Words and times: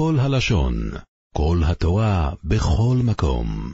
כל 0.00 0.16
הלשון, 0.18 0.74
כל 1.34 1.58
התורה, 1.66 2.30
בכל 2.44 2.96
מקום. 3.04 3.72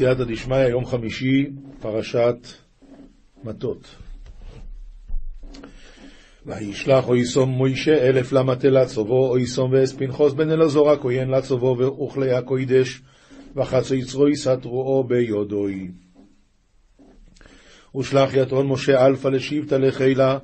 סייעתא 0.00 0.24
דשמיא, 0.24 0.56
יום 0.56 0.86
חמישי, 0.86 1.46
פרשת 1.80 2.36
מטות. 3.44 3.96
וישלח 6.46 7.08
אויסום 7.08 7.48
מוישה 7.48 8.08
אלף 8.08 8.32
למטה 8.32 8.68
לצובו, 8.68 9.36
ואס 9.70 9.92
פנחוס 9.92 10.32
בן 10.32 10.50
אלעזור 10.50 10.90
הכהן 10.90 11.30
לצובו, 11.30 11.76
ואוכלי 11.78 12.32
הקוידש, 12.32 13.02
וחצו 13.56 13.94
יצרו 13.94 14.28
יסתרועו 14.28 15.04
ביודוי. 15.04 15.90
ושלח 17.96 18.34
יתרון 18.34 18.66
משה 18.66 19.06
אלפא 19.06 19.28
לשבטה 19.28 19.78
לחילה, 19.78 20.38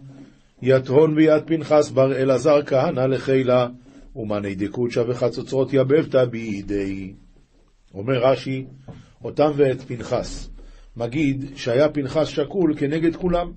יתרון 0.62 1.14
ביד 1.14 1.42
פנחס 1.46 1.90
בר 1.90 2.16
אלעזר 2.16 2.62
כהנא 2.66 3.00
לחילה, 3.00 3.68
ומאני 4.16 4.54
דקוצ'ה 4.54 5.02
וחצוצרות 5.08 5.72
יבבתא 5.72 6.24
בידי. 6.24 7.14
אומר 7.94 8.18
רש"י, 8.24 8.66
אותם 9.24 9.50
ואת 9.56 9.80
פנחס. 9.80 10.50
מגיד 10.96 11.56
שהיה 11.56 11.88
פנחס 11.88 12.28
שקול 12.28 12.74
כנגד 12.78 13.16
כולם. 13.16 13.52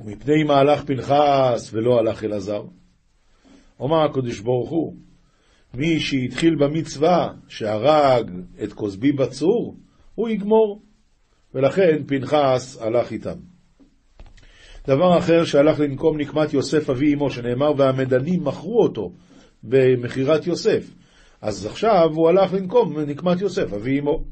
ומפני 0.00 0.44
מה 0.44 0.54
הלך 0.54 0.84
פנחס 0.84 1.70
ולא 1.72 1.98
הלך 1.98 2.24
אלעזר? 2.24 2.62
אומר 3.80 4.04
הקדוש 4.04 4.40
ברוך 4.40 4.70
הוא, 4.70 4.96
מי 5.74 6.00
שהתחיל 6.00 6.54
במצווה 6.54 7.34
שהרג 7.48 8.30
את 8.64 8.72
כוסבי 8.72 9.12
בצור, 9.12 9.76
הוא 10.14 10.28
יגמור. 10.28 10.82
ולכן 11.54 12.04
פנחס 12.06 12.78
הלך 12.80 13.12
איתם. 13.12 13.38
דבר 14.86 15.18
אחר 15.18 15.44
שהלך 15.44 15.80
לנקום 15.80 16.20
נקמת 16.20 16.52
יוסף 16.54 16.90
אבי 16.90 17.14
אמו, 17.14 17.30
שנאמר 17.30 17.72
והמדנים 17.76 18.44
מכרו 18.44 18.82
אותו 18.82 19.12
במכירת 19.62 20.46
יוסף. 20.46 20.90
אז 21.42 21.66
עכשיו 21.66 22.08
הוא 22.14 22.28
הלך 22.28 22.52
לנקום 22.52 23.00
נקמת 23.00 23.40
יוסף 23.40 23.72
אבי 23.72 24.00
אמו. 24.00 24.24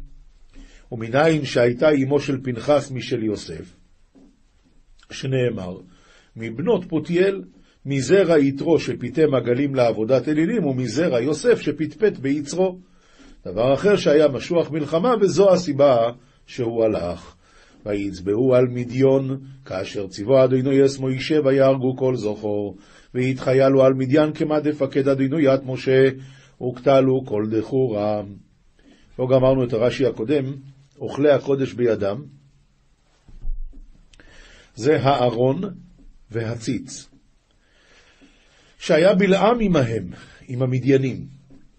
ומנין 0.92 1.44
שהייתה 1.44 1.90
אמו 1.90 2.20
של 2.20 2.40
פנחס 2.42 2.90
משל 2.90 3.22
יוסף, 3.22 3.76
שנאמר, 5.10 5.78
מבנות 6.36 6.84
פותיאל, 6.88 7.42
מזרע 7.86 8.38
יתרו 8.38 8.78
שפיתם 8.78 9.34
עגלים 9.34 9.74
לעבודת 9.74 10.28
אלילים, 10.28 10.66
ומזרע 10.66 11.20
יוסף 11.20 11.60
שפטפט 11.60 12.18
ביצרו. 12.18 12.78
דבר 13.44 13.74
אחר 13.74 13.96
שהיה 13.96 14.28
משוח 14.28 14.70
מלחמה, 14.70 15.14
וזו 15.20 15.52
הסיבה 15.52 15.96
שהוא 16.46 16.84
הלך. 16.84 17.34
ויצבעו 17.86 18.54
על 18.54 18.66
מדיון, 18.68 19.40
כאשר 19.64 20.06
ציוו 20.06 20.44
אדינו 20.44 20.72
יס 20.72 20.98
מוישה 20.98 21.40
ויהרגו 21.44 21.96
כל 21.96 22.16
זוכור, 22.16 22.76
ויתחיילו 23.14 23.84
על 23.84 23.94
מדיין 23.94 24.32
כמה 24.32 24.60
דפקד 24.60 25.08
אדינו 25.08 25.40
ית 25.40 25.60
משה, 25.66 26.08
וקטלו 26.62 27.24
כל 27.26 27.46
דחורם. 27.50 28.26
לא 29.18 29.26
גמרנו 29.26 29.64
את 29.64 29.72
הרש"י 29.72 30.06
הקודם, 30.06 30.44
אוכלי 31.00 31.30
הקודש 31.30 31.72
בידם, 31.72 32.22
זה 34.74 35.00
הארון 35.02 35.60
והציץ. 36.30 37.08
שהיה 38.78 39.14
בלעם 39.14 39.60
עמהם, 39.60 40.10
עם 40.48 40.62
המדיינים, 40.62 41.26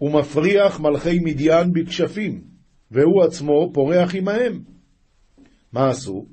ומפריח 0.00 0.80
מלכי 0.80 1.18
מדיין 1.18 1.72
בכשפים, 1.72 2.44
והוא 2.90 3.22
עצמו 3.24 3.70
פורח 3.74 4.14
עמהם. 4.14 4.75
מה 5.76 5.88
עשו? 5.88 6.26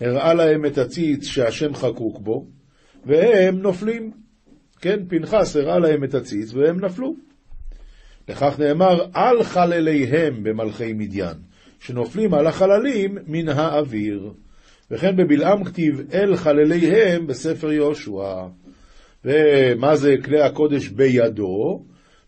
הראה 0.00 0.34
להם 0.34 0.66
את 0.66 0.78
הציץ 0.78 1.24
שהשם 1.24 1.74
חקוק 1.74 2.18
בו, 2.18 2.46
והם 3.06 3.58
נופלים. 3.58 4.10
כן, 4.80 5.00
פנחס 5.08 5.56
הראה 5.56 5.78
להם 5.78 6.04
את 6.04 6.14
הציץ, 6.14 6.54
והם 6.54 6.84
נפלו. 6.84 7.14
לכך 8.28 8.58
נאמר, 8.58 9.06
על 9.14 9.42
חלליהם 9.42 10.42
במלכי 10.42 10.92
מדיין, 10.92 11.36
שנופלים 11.80 12.34
על 12.34 12.46
החללים 12.46 13.18
מן 13.26 13.48
האוויר. 13.48 14.32
וכן 14.90 15.16
בבלעם 15.16 15.64
כתיב 15.64 16.00
אל 16.12 16.36
חלליהם 16.36 17.26
בספר 17.26 17.72
יהושע. 17.72 18.46
ומה 19.24 19.96
זה 19.96 20.14
כלי 20.24 20.40
הקודש 20.40 20.88
בידו? 20.88 21.84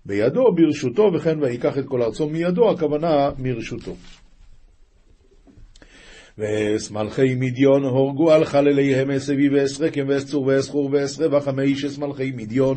בידו, 0.06 0.52
ברשותו, 0.54 1.10
וכן 1.14 1.42
ויקח 1.42 1.78
את 1.78 1.84
כל 1.86 2.02
ארצו 2.02 2.28
מידו, 2.28 2.70
הכוונה 2.70 3.30
מרשותו. 3.38 3.94
ושמלכי 6.40 7.34
מדיון 7.34 7.84
הורגו 7.84 8.32
על 8.32 8.44
חלליהם 8.44 9.10
אסבי 9.10 9.48
ואס 9.48 9.80
רקם 9.80 10.08
ואס 10.08 10.26
צור 10.26 10.46
ואס 10.46 10.68
חור 10.68 10.90
ואס 10.92 11.20
רווח 11.20 11.48
המאיש 11.48 11.98
מלכי 11.98 12.32
מדיון 12.36 12.76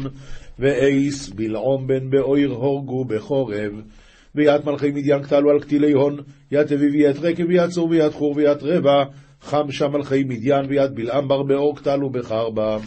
ואיס 0.59 1.29
בלעום 1.29 1.87
בן 1.87 2.09
באויר 2.09 2.51
הורגו 2.51 3.05
בחורב. 3.05 3.71
ויד 4.35 4.65
מלכי 4.65 4.91
מדיין 4.91 5.21
קטלו 5.21 5.49
על 5.49 5.59
קטילי 5.59 5.91
הון 5.91 6.17
יד 6.51 6.73
אביב 6.73 6.93
ויד 6.93 7.17
רקם 7.17 7.43
ויד 7.47 7.69
צור 7.69 7.89
ויד 7.89 8.11
חור 8.11 8.33
ויד 8.35 8.57
רבע 8.61 9.03
חמשה 9.41 9.87
מלכי 9.87 10.23
מדיין 10.23 10.65
ויד 10.69 10.95
בלעם 10.95 11.27
בר 11.27 11.43
באור 11.43 11.77
קטלו 11.77 12.09
בחרבה. 12.09 12.77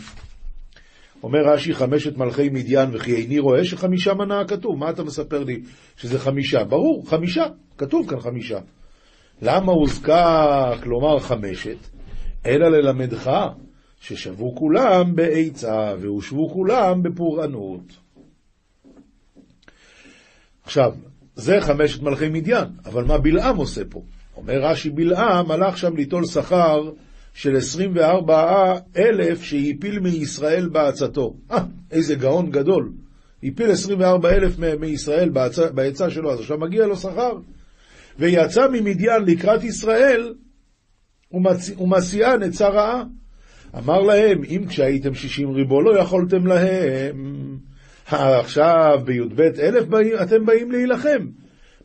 אומר 1.22 1.41
רש"י 1.44 1.75
חמשת 1.75 2.16
מלכי 2.16 2.48
מדיין 2.48 2.88
וכי 2.92 3.15
איני 3.15 3.38
רואה 3.38 3.65
שחמישה 3.65 4.15
מנה 4.15 4.41
הכתוב 4.41 4.78
מה 4.78 4.91
אתה 4.91 5.03
מספר 5.03 5.44
לי 5.44 5.60
שזה 5.97 6.19
חמישה? 6.19 6.65
ברור 6.65 7.10
חמישה 7.10 7.44
כתוב 7.78 8.10
כאן 8.10 8.20
חמישה 8.20 8.59
למה 9.42 9.72
הוזכר, 9.72 10.72
כלומר 10.82 11.19
חמשת? 11.19 11.76
אלא 12.47 12.69
ללמדך 12.69 13.30
ששבו 14.00 14.54
כולם 14.56 15.16
בעצה 15.16 15.94
והושבו 16.00 16.48
כולם 16.48 17.02
בפורענות. 17.02 17.92
עכשיו, 20.64 20.92
זה 21.34 21.60
חמשת 21.60 22.02
מלכי 22.02 22.28
מדיין, 22.28 22.69
אבל 22.84 23.04
מה 23.04 23.19
בלעם 23.19 23.56
עושה 23.56 23.82
פה? 23.91 24.02
אומר 24.36 24.60
רש"י, 24.62 24.91
בלעם 24.91 25.50
הלך 25.50 25.78
שם 25.78 25.97
ליטול 25.97 26.26
שכר 26.26 26.91
של 27.34 27.56
24 27.56 28.74
אלף 28.97 29.42
שהפיל 29.42 30.00
מישראל 30.00 30.68
בעצתו. 30.68 31.34
אה, 31.50 31.64
איזה 31.91 32.14
גאון 32.14 32.50
גדול. 32.50 32.92
הפיל 33.42 33.70
24 33.70 34.30
אלף 34.30 34.58
מישראל 34.80 35.30
בעצה 35.74 36.10
שלו, 36.10 36.32
אז 36.32 36.41
עכשיו 36.41 36.58
מגיע 36.58 36.86
לו 36.86 36.97
שכר. 36.97 37.32
ויצא 38.19 38.69
ממדיין 38.72 39.25
לקראת 39.27 39.65
ישראל, 39.65 40.34
ומסיען 41.81 42.43
עצה 42.43 42.69
רעה. 42.69 43.03
אמר 43.78 44.00
להם, 44.00 44.43
אם 44.44 44.65
כשהייתם 44.69 45.15
שישים 45.15 45.50
ריבו 45.50 45.82
לא 45.82 46.00
יכולתם 46.00 46.47
להם, 46.47 47.56
עכשיו 48.06 49.00
בי"ב 49.04 49.41
אלף 49.41 49.84
אתם 50.22 50.47
באים 50.47 50.71
להילחם. 50.71 51.27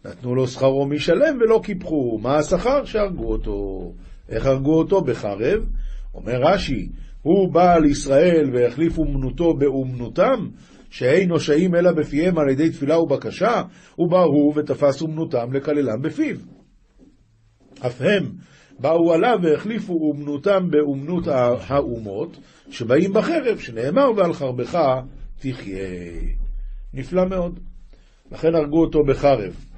נתנו 0.05 0.35
לו 0.35 0.47
שכרו 0.47 0.87
משלם 0.87 1.37
ולא 1.41 1.61
קיפחו. 1.63 2.19
מה 2.21 2.37
השכר? 2.37 2.85
שהרגו 2.85 3.31
אותו. 3.31 3.91
איך 4.29 4.45
הרגו 4.45 4.73
אותו? 4.77 5.01
בחרב. 5.01 5.65
אומר 6.13 6.41
רש"י, 6.41 6.89
הוא 7.21 7.53
בא 7.53 7.77
לישראל 7.77 8.49
והחליף 8.53 8.97
אומנותו 8.97 9.53
באומנותם, 9.53 10.47
שאין 10.91 11.29
נושעים 11.29 11.75
אלא 11.75 11.91
בפיהם 11.91 12.37
על 12.37 12.49
ידי 12.49 12.69
תפילה 12.69 12.99
ובקשה, 12.99 13.61
ובאו 13.99 14.53
ותפסו 14.55 15.05
אומנותם 15.05 15.53
לקללם 15.53 16.01
בפיו. 16.01 16.35
אף 17.85 18.01
הם 18.01 18.23
באו 18.79 19.13
עליו 19.13 19.39
והחליפו 19.43 19.93
אומנותם 19.93 20.69
באומנות 20.69 21.27
האומות, 21.67 22.37
שבאים 22.69 23.13
בחרב, 23.13 23.57
שנאמר 23.57 24.11
ועל 24.17 24.33
חרבך 24.33 24.79
תחיה. 25.39 25.87
נפלא 26.93 27.25
מאוד. 27.29 27.59
לכן 28.31 28.55
הרגו 28.55 28.81
אותו 28.81 28.99
בחרב. 29.07 29.70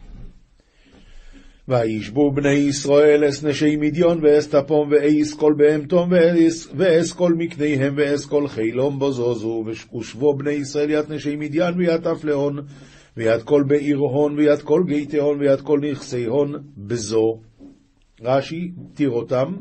וישבו 1.68 2.32
בני 2.32 2.50
ישראל 2.50 3.30
אס 3.30 3.44
נשי 3.44 3.76
מדיון 3.76 4.20
ואס 4.24 4.48
תפום 4.48 4.90
ואיס 4.92 5.34
כל 5.34 5.54
בהמתום 5.58 6.10
ואס 6.76 7.12
כל 7.12 7.34
מקניהם 7.34 7.94
ואס 7.98 8.26
כל 8.26 8.48
חילום 8.48 9.00
בוזוזו 9.00 9.66
ושבו 9.68 10.34
בני 10.34 10.52
ישראל 10.52 10.90
יד 10.90 11.12
נשי 11.12 11.36
מדיין 11.36 11.74
ויד 11.78 12.08
אף 12.08 12.24
להון 12.24 12.60
ויד 13.18 13.44
כל 13.44 13.64
בעיר 13.68 13.98
הון 13.98 14.38
ויד 14.38 14.62
כל 14.62 14.84
גייתי 14.88 15.20
הון 15.20 15.40
ויד 15.40 15.62
כל 15.62 15.80
נכסי 15.80 16.26
הון 16.26 16.64
בזו. 16.78 17.40
רש"י, 18.22 18.72
תירותם, 18.94 19.54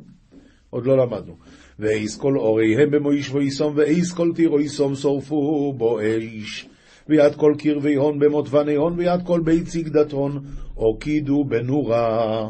עוד 0.71 0.87
לא 0.87 0.97
למדנו. 0.97 1.37
ואיס 1.79 2.17
כל 2.17 2.37
אוריהם 2.37 2.91
במויש 2.91 3.31
ואיסום 3.31 3.73
ואיס 3.77 4.13
כל 4.13 4.31
תירו 4.35 4.59
איסום 4.59 4.95
שורפו 4.95 5.75
בו 5.77 6.01
איש. 6.01 6.69
ויד 7.09 7.35
כל 7.35 7.55
קרבי 7.59 7.95
הון 7.95 8.19
במותבני 8.19 8.75
הון, 8.75 8.95
ויד 8.99 9.21
כל 9.27 9.41
בית 9.41 9.67
ציגדת 9.67 10.13
הון, 10.13 10.45
הוקידו 10.83 11.45
בנורה. 11.45 12.49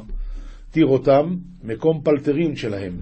תירותם, 0.70 1.36
מקום 1.64 2.00
פלטרין 2.04 2.56
שלהם, 2.56 2.92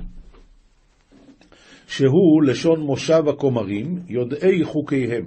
שהוא 1.86 2.42
לשון 2.42 2.80
מושב 2.80 3.28
הכומרים, 3.28 3.98
יודעי 4.08 4.64
חוקיהם. 4.64 5.24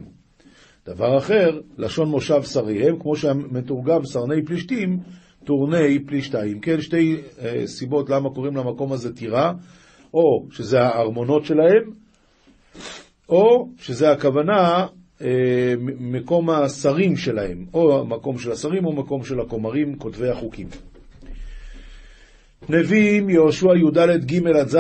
דבר 0.85 1.17
אחר, 1.17 1.59
לשון 1.77 2.09
מושב 2.09 2.43
שריהם, 2.43 2.99
כמו 2.99 3.15
שמתורגם 3.15 4.05
סרני 4.05 4.45
פלישתים, 4.45 4.99
טורני 5.45 6.05
פלישתיים. 6.05 6.59
כן, 6.59 6.81
שתי 6.81 7.21
אה, 7.41 7.67
סיבות 7.67 8.09
למה 8.09 8.29
קוראים 8.29 8.55
למקום 8.55 8.91
הזה 8.91 9.15
טירה, 9.15 9.53
או 10.13 10.45
שזה 10.51 10.81
הארמונות 10.81 11.45
שלהם, 11.45 11.83
או 13.29 13.67
שזה 13.77 14.11
הכוונה 14.11 14.85
מקום 15.99 16.49
השרים 16.49 17.17
שלהם, 17.17 17.65
או 17.73 18.01
המקום 18.01 18.37
של 18.37 18.51
השרים 18.51 18.85
או 18.85 18.93
מקום 18.93 19.23
של 19.23 19.39
הכומרים, 19.39 19.95
כותבי 19.95 20.29
החוקים. 20.29 20.67
נביאים 22.69 23.29
יהושע 23.29 23.75
י"ד 23.75 24.25
ג' 24.25 24.47
עד 24.47 24.67
ז' 24.67 24.77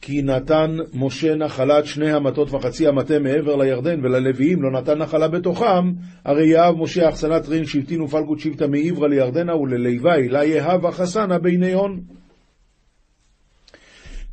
כי 0.00 0.22
נתן 0.22 0.76
משה 0.94 1.34
נחלת 1.34 1.86
שני 1.86 2.12
המטות 2.12 2.54
וחצי 2.54 2.86
המטה 2.86 3.18
מעבר 3.18 3.56
לירדן, 3.56 4.04
וללוויים 4.04 4.62
לא 4.62 4.80
נתן 4.80 4.98
נחלה 4.98 5.28
בתוכם, 5.28 5.92
הרי 6.24 6.48
יהב 6.48 6.74
משה 6.78 7.08
אחסנת 7.08 7.48
רין 7.48 7.64
שבטין 7.64 8.00
ופלגות 8.00 8.40
שבטה 8.40 8.66
מעברה 8.66 9.08
לירדנה, 9.08 9.56
וללוי 9.56 10.28
לה 10.28 10.44
יהב 10.44 10.86
החסנה 10.86 11.38
ביני 11.38 11.72
הון. 11.72 12.00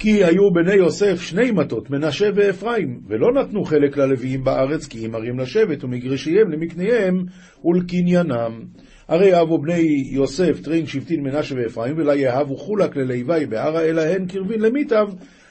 כי 0.03 0.23
היו 0.23 0.51
בני 0.53 0.73
יוסף 0.73 1.21
שני 1.21 1.51
מטות, 1.51 1.89
מנשה 1.89 2.29
ואפרים, 2.35 3.00
ולא 3.07 3.33
נתנו 3.33 3.63
חלק 3.63 3.97
ללוויים 3.97 4.44
בארץ, 4.44 4.88
כי 4.88 5.05
אם 5.05 5.15
ערים 5.15 5.39
לשבת 5.39 5.83
ומגרשיהם 5.83 6.51
למקניהם 6.51 7.23
ולקניינם. 7.63 8.61
הרי 9.07 9.41
אבו 9.41 9.61
בני 9.61 10.03
יוסף, 10.11 10.61
טרין, 10.63 10.85
שבטין, 10.85 11.23
מנשה 11.23 11.55
ואפרים, 11.55 11.97
ולה 11.97 12.15
יהבו 12.15 12.57
חולק 12.57 12.95
ללוי 12.95 13.45
בערה, 13.45 13.81
אלא 13.81 14.01
הן 14.01 14.27
קרבין 14.27 14.61
למיטב, 14.61 15.07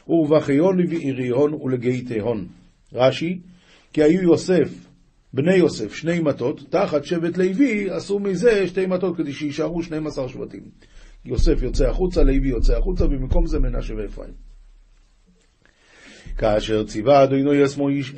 ובחיון 0.09 0.79
לבעיריון 0.79 1.55
ולגייתהון. 1.55 2.47
רש"י, 2.93 3.39
כי 3.93 4.03
היו 4.03 4.23
יוסף, 4.23 4.87
בני 5.33 5.55
יוסף, 5.55 5.95
שני 5.95 6.21
מטות, 6.21 6.61
תחת 6.71 7.05
שבט 7.05 7.39
לוי 7.39 7.91
עשו 7.91 8.19
מזה 8.19 8.67
שתי 8.67 8.87
מטות 8.87 9.17
כדי 9.17 9.33
שיישארו 9.33 9.83
12 9.83 10.29
שבטים. 10.29 10.63
יוסף 11.25 11.63
יוצא 11.63 11.89
החוצה, 11.89 12.23
לוי 12.23 12.49
יוצא 12.49 12.77
החוצה, 12.77 13.07
במקום 13.07 13.47
זה 13.47 13.59
מנשה 13.59 13.95
ואפרים. 13.97 14.35
כאשר 16.39 16.85
ציווה 16.85 17.25
אדוני 17.25 17.65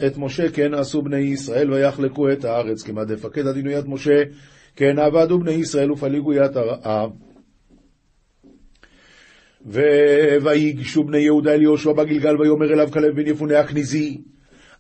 את 0.07 0.19
משה, 0.19 0.49
כן 0.49 0.75
עשו 0.75 1.03
בני 1.03 1.17
ישראל 1.17 1.73
ויחלקו 1.73 2.33
את 2.33 2.45
הארץ, 2.45 2.83
כמה 2.83 3.05
דפקד 3.05 3.47
אדוני 3.47 3.79
את 3.79 3.85
משה, 3.87 4.23
כן 4.77 4.99
עבדו 4.99 5.39
בני 5.39 5.53
ישראל 5.53 5.93
ופליגו 5.93 6.33
ית 6.33 6.57
הרעה. 6.57 7.07
ויגשו 10.43 11.05
בני 11.05 11.19
יהודה 11.19 11.55
אל 11.55 11.63
יהושע 11.63 11.93
בגלגל, 11.93 12.41
ויאמר 12.41 12.73
אליו 12.73 12.89
כלב 12.93 13.17
בן 13.17 13.27
יפונה 13.27 13.61
הכניזי. 13.61 14.21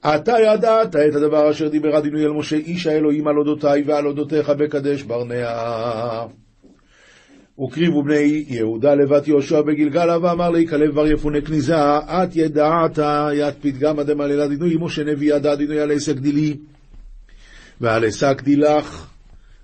אתה 0.00 0.32
ידעת 0.40 0.96
את 0.96 1.14
הדבר 1.14 1.50
אשר 1.50 1.68
דיבר 1.68 1.98
אדוני 1.98 2.24
אל 2.24 2.30
משה, 2.30 2.56
איש 2.56 2.86
האלוהים 2.86 3.28
על 3.28 3.36
אודותי 3.36 3.82
ועל 3.86 4.06
אודותיך 4.06 4.50
בקדש 4.50 5.02
ברנע. 5.02 6.43
וקריבו 7.58 8.02
בני 8.02 8.44
יהודה 8.48 8.94
לבת 8.94 9.28
יהושע 9.28 9.62
בגלגלה, 9.62 10.18
ואמר 10.22 10.50
לי 10.50 10.66
כלב 10.66 10.94
בר 10.94 11.06
יפונה 11.06 11.40
כניזה, 11.40 11.76
את 11.98 12.36
ידעת 12.36 12.98
ית 13.32 13.54
פתגמא 13.60 14.02
דמלאלה 14.02 14.48
דינוי, 14.48 14.76
משה 14.80 15.04
נביא 15.04 15.34
ידע 15.34 15.54
דינוי 15.54 15.80
על 15.80 15.92
עסק 15.92 16.16
דילי, 16.16 16.56
ועל 17.80 18.04
עסק 18.04 18.42
דילך 18.42 19.10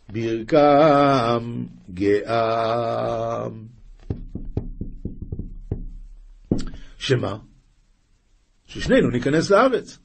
ברכם 0.09 1.65
גאם. 1.95 3.53
שמה? 6.99 7.37
ששנינו 8.67 9.11
ניכנס 9.11 9.51
לארץ. 9.51 9.99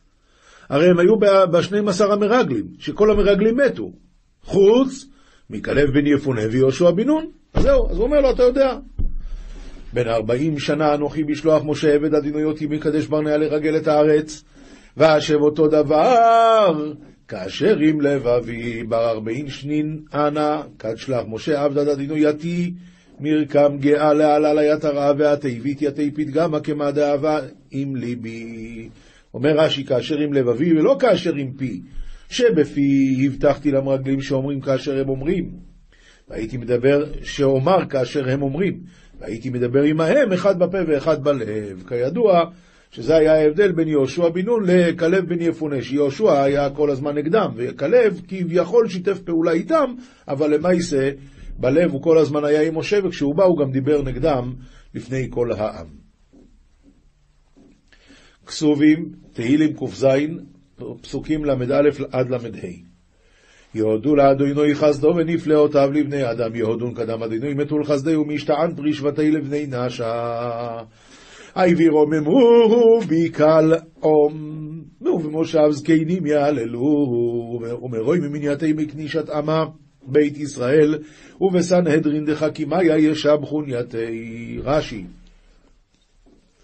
הרי 0.69 0.89
הם 0.89 0.99
היו 0.99 1.19
בשנים 1.51 1.87
עשר 1.87 2.11
המרגלים, 2.11 2.67
שכל 2.79 3.11
המרגלים 3.11 3.57
מתו, 3.57 3.91
חוץ 4.43 5.05
מכלב 5.49 5.89
בן 5.93 6.07
יפונה 6.07 6.41
ויהושע 6.51 6.91
בן 6.91 7.03
נון. 7.07 7.31
אז 7.55 7.63
זהו, 7.63 7.89
אז 7.89 7.97
הוא 7.97 8.05
אומר 8.05 8.21
לו, 8.21 8.31
אתה 8.31 8.43
יודע, 8.43 8.77
בן 9.93 10.07
ארבעים 10.07 10.59
שנה 10.59 10.93
אנוכי 10.93 11.23
בשלוח 11.23 11.63
משה 11.65 11.93
עבד 11.93 12.13
אדינו 12.13 12.43
אותי 12.43 12.65
מקדש 12.65 13.05
ברנע 13.05 13.37
לרגל 13.37 13.77
את 13.77 13.87
הארץ, 13.87 14.43
ואשב 14.97 15.41
אותו 15.41 15.67
דבר, 15.67 16.91
כאשר 17.27 17.77
עם 17.77 18.01
לבבי 18.01 18.83
בר 18.83 19.09
ארבעין 19.09 19.49
שנין 19.49 19.99
אנא, 20.13 20.61
כד 20.79 20.97
שלח 20.97 21.23
משה 21.27 21.63
עבד 21.63 21.87
אדינו 21.87 22.17
יתי, 22.17 22.73
מרקם 23.19 23.77
גאה 23.79 24.13
לעלה 24.13 24.53
ליתרה 24.53 25.11
והתיבית 25.17 25.81
יתי 25.81 26.11
פתגמה 26.11 26.59
כמה 26.59 26.91
דאבה 26.91 27.39
עם 27.71 27.95
ליבי. 27.95 28.89
אומר 29.33 29.57
רש"י, 29.57 29.83
כאשר 29.83 30.17
עם 30.17 30.33
לבבי 30.33 30.79
ולא 30.79 30.95
כאשר 30.99 31.35
עם 31.35 31.51
פי, 31.57 31.81
שבפי 32.29 33.23
הבטחתי 33.25 33.71
למרגלים 33.71 34.21
שאומרים 34.21 34.61
כאשר 34.61 34.99
הם 35.01 35.09
אומרים. 35.09 35.74
והייתי 36.29 36.57
מדבר 36.57 37.05
שאומר 37.23 37.89
כאשר 37.89 38.29
הם 38.29 38.41
אומרים. 38.41 38.79
והייתי 39.19 39.49
מדבר 39.49 39.83
עמהם 39.83 40.33
אחד 40.33 40.59
בפה 40.59 40.77
ואחד 40.87 41.23
בלב. 41.23 41.83
כידוע, 41.87 42.43
שזה 42.91 43.15
היה 43.15 43.33
ההבדל 43.33 43.71
בין 43.71 43.87
יהושע 43.87 44.29
בן 44.29 44.45
נון 44.45 44.63
לכלב 44.67 45.29
בן 45.29 45.41
יפונה, 45.41 45.81
שיהושע 45.81 46.43
היה 46.43 46.69
כל 46.69 46.89
הזמן 46.89 47.15
נגדם, 47.15 47.51
וכלב 47.55 48.21
כביכול 48.27 48.89
שיתף 48.89 49.19
פעולה 49.19 49.51
איתם, 49.51 49.95
אבל 50.27 50.53
למעשה 50.53 51.11
בלב 51.59 51.91
הוא 51.91 52.01
כל 52.01 52.17
הזמן 52.17 52.45
היה 52.45 52.61
עם 52.61 52.77
משה, 52.77 52.99
וכשהוא 53.03 53.35
בא 53.35 53.43
הוא 53.43 53.57
גם 53.57 53.71
דיבר 53.71 54.01
נגדם 54.01 54.53
לפני 54.95 55.27
כל 55.29 55.51
העם. 55.51 55.87
כסובים, 58.47 59.11
תהילים 59.33 59.73
ק"ז, 59.73 60.05
פסוקים 61.01 61.45
ל"א 61.45 61.89
עד 62.11 62.29
ל"ה. 62.29 62.94
יהודו 63.75 64.15
לאדוני 64.15 64.75
חסדו 64.75 65.07
ונפלאותיו 65.15 65.91
לבני 65.93 66.31
אדם, 66.31 66.55
יהודון 66.55 66.93
קדם 66.93 67.23
אדוני 67.23 67.53
מתו 67.53 67.79
לחסדי 67.79 68.15
ומשתען 68.15 68.75
פרי 68.75 68.93
שבטי 68.93 69.31
לבני 69.31 69.67
נשה. 69.69 70.81
אי 71.57 71.89
רוממו 71.89 72.99
בקל 73.09 73.73
עום, 73.99 74.33
ובמושב 75.01 75.69
זקנים 75.69 76.25
יהללו, 76.25 76.85
ומרוי 77.83 78.19
ממנייתי 78.19 78.73
מקנישת 78.73 79.29
עמה. 79.29 79.65
בית 80.07 80.37
ישראל, 80.37 80.99
ובסנהדרין 81.41 82.25
דחכימיה 82.25 82.97
ישבחו 82.97 83.61
נייתי 83.61 84.59
רש"י. 84.63 85.05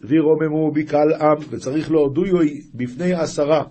וירוממו 0.03 0.71
בקהל 0.71 1.13
עם, 1.13 1.37
וצריך 1.49 1.91
להודויו 1.91 2.37
בפני 2.73 3.13
עשרה. 3.13 3.63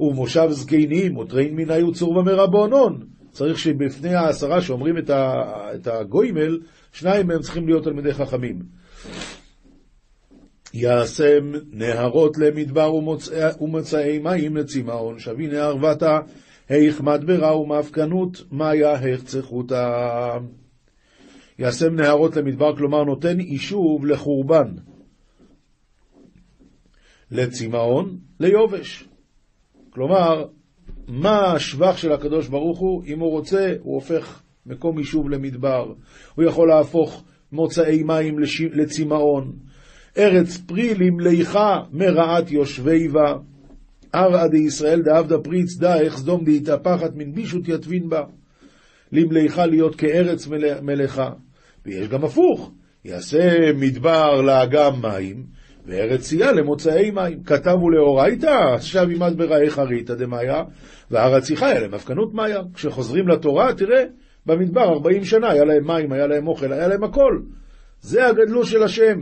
ובמושב 0.00 0.48
זקנים, 0.50 1.16
וטרין 1.16 1.54
מיני 1.54 1.82
וצור 1.82 2.16
ומרבונון. 2.16 3.06
צריך 3.32 3.58
שבפני 3.58 4.14
העשרה 4.14 4.60
שאומרים 4.62 4.98
את, 4.98 5.10
ה, 5.10 5.34
את 5.74 5.86
הגוימל, 5.86 6.58
שניים 6.92 7.26
מהם 7.26 7.40
צריכים 7.40 7.66
להיות 7.66 7.84
תלמידי 7.84 8.14
חכמים. 8.14 8.62
יעשם 10.74 11.52
נהרות 11.70 12.38
למדבר 12.38 12.94
ומוצאי 13.60 14.18
מים 14.18 14.56
לצמאון, 14.56 15.18
שבי 15.18 15.46
נהר 15.46 15.76
ותא 15.76 16.18
היך 16.68 17.00
מדברה 17.00 17.56
ומאפקנות, 17.56 18.44
מאיה 18.52 18.92
החצחותה. 18.92 20.38
ישם 21.58 21.94
נהרות 21.94 22.36
למדבר, 22.36 22.76
כלומר 22.76 23.04
נותן 23.04 23.40
יישוב 23.40 24.06
לחורבן. 24.06 24.74
לצמאון, 27.30 28.18
ליובש. 28.40 29.09
כלומר, 29.90 30.44
מה 31.08 31.52
השבח 31.52 31.96
של 31.96 32.12
הקדוש 32.12 32.48
ברוך 32.48 32.78
הוא? 32.78 33.04
אם 33.06 33.20
הוא 33.20 33.30
רוצה, 33.30 33.74
הוא 33.80 33.94
הופך 33.94 34.42
מקום 34.66 34.98
יישוב 34.98 35.30
למדבר. 35.30 35.92
הוא 36.34 36.44
יכול 36.44 36.68
להפוך 36.68 37.24
מוצאי 37.52 38.02
מים 38.02 38.38
לצמאון. 38.72 39.52
ארץ 40.18 40.56
פרי 40.56 40.94
למליכה 40.94 41.76
מרעת 41.92 42.50
יושבי 42.50 43.08
בה. 43.08 43.34
ערא 44.12 44.46
דישראל 44.46 45.02
דעבדה 45.02 45.38
פריץ 45.38 45.76
דאך 45.78 46.16
סדום 46.16 46.44
דהתהפכת 46.44 47.10
מן 47.14 47.32
בישות 47.32 47.68
יתבין 47.68 48.08
בה. 48.08 48.22
למליכה 49.12 49.66
להיות 49.66 49.94
כארץ 49.94 50.48
מלאכה. 50.82 51.30
ויש 51.86 52.08
גם 52.08 52.24
הפוך, 52.24 52.72
יעשה 53.04 53.72
מדבר 53.76 54.40
לאגם 54.40 55.02
מים, 55.02 55.44
וארץ 55.86 56.20
צייה 56.20 56.52
למוצאי 56.52 57.10
מים. 57.10 57.42
כתבו 57.42 57.90
לאורייתא, 57.90 58.78
שב 58.78 59.06
עמד 59.14 59.36
ברעי 59.36 59.70
חריתא 59.70 60.14
דמאיה, 60.14 60.62
והארץ 61.10 61.50
חיה 61.52 61.80
למפקנות 61.80 62.34
מאיה. 62.34 62.60
כשחוזרים 62.74 63.28
לתורה, 63.28 63.74
תראה, 63.74 64.04
במדבר 64.46 64.92
40 64.92 65.24
שנה 65.24 65.50
היה 65.50 65.64
להם 65.64 65.86
מים, 65.86 66.12
היה 66.12 66.26
להם 66.26 66.48
אוכל, 66.48 66.72
היה 66.72 66.88
להם 66.88 67.04
הכל. 67.04 67.40
זה 68.00 68.26
הגדלות 68.26 68.66
של 68.66 68.82
השם. 68.82 69.20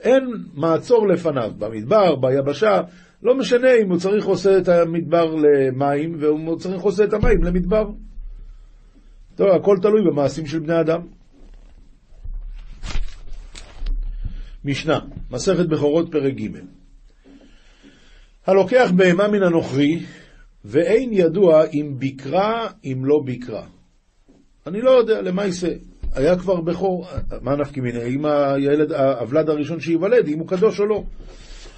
אין 0.00 0.24
מעצור 0.54 1.08
לפניו. 1.08 1.50
במדבר, 1.58 2.16
ביבשה, 2.16 2.80
לא 3.22 3.34
משנה 3.34 3.68
אם 3.82 3.90
הוא 3.90 3.98
צריך 3.98 4.24
עושה 4.24 4.58
את 4.58 4.68
המדבר 4.68 5.34
למים, 5.34 6.16
ואם 6.18 6.40
הוא 6.46 6.58
צריך 6.58 6.82
עושה 6.82 7.04
את 7.04 7.12
המים 7.12 7.44
למדבר. 7.44 7.90
טוב, 9.34 9.48
הכל 9.48 9.76
תלוי 9.82 10.02
במעשים 10.10 10.46
של 10.46 10.58
בני 10.58 10.80
אדם. 10.80 11.00
משנה, 14.64 14.98
מסכת 15.30 15.66
בכורות 15.66 16.12
פרק 16.12 16.34
ג' 16.34 16.48
הלוקח 18.46 18.90
בהמה 18.96 19.28
מן 19.28 19.42
הנוכרי, 19.42 20.02
ואין 20.64 21.10
ידוע 21.12 21.64
אם 21.72 21.94
ביקרה, 21.98 22.68
אם 22.84 23.02
לא 23.04 23.20
ביקרה. 23.24 23.62
אני 24.66 24.80
לא 24.80 24.90
יודע, 24.90 25.22
למה 25.22 25.44
יישא? 25.44 25.68
היה 26.14 26.38
כבר 26.38 26.60
בכור, 26.60 27.06
מה 27.40 27.56
נפקא 27.56 27.80
מיני? 27.80 28.04
אם 28.04 28.24
הילד, 28.24 28.92
הוולד 28.92 29.50
הראשון 29.50 29.80
שייוולד, 29.80 30.28
אם 30.28 30.38
הוא 30.38 30.48
קדוש 30.48 30.80
או 30.80 30.86
לא. 30.86 31.04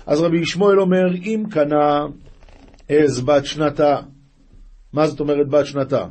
אז 0.06 0.20
רבי 0.20 0.40
ישמעאל 0.40 0.80
אומר, 0.80 1.14
אם 1.14 1.44
קנה 1.50 2.06
עז 2.88 3.20
בת 3.20 3.44
שנתה. 3.44 3.96
מה 4.92 5.06
זאת 5.06 5.20
אומרת 5.20 5.48
בת 5.48 5.66
שנתה? 5.66 6.06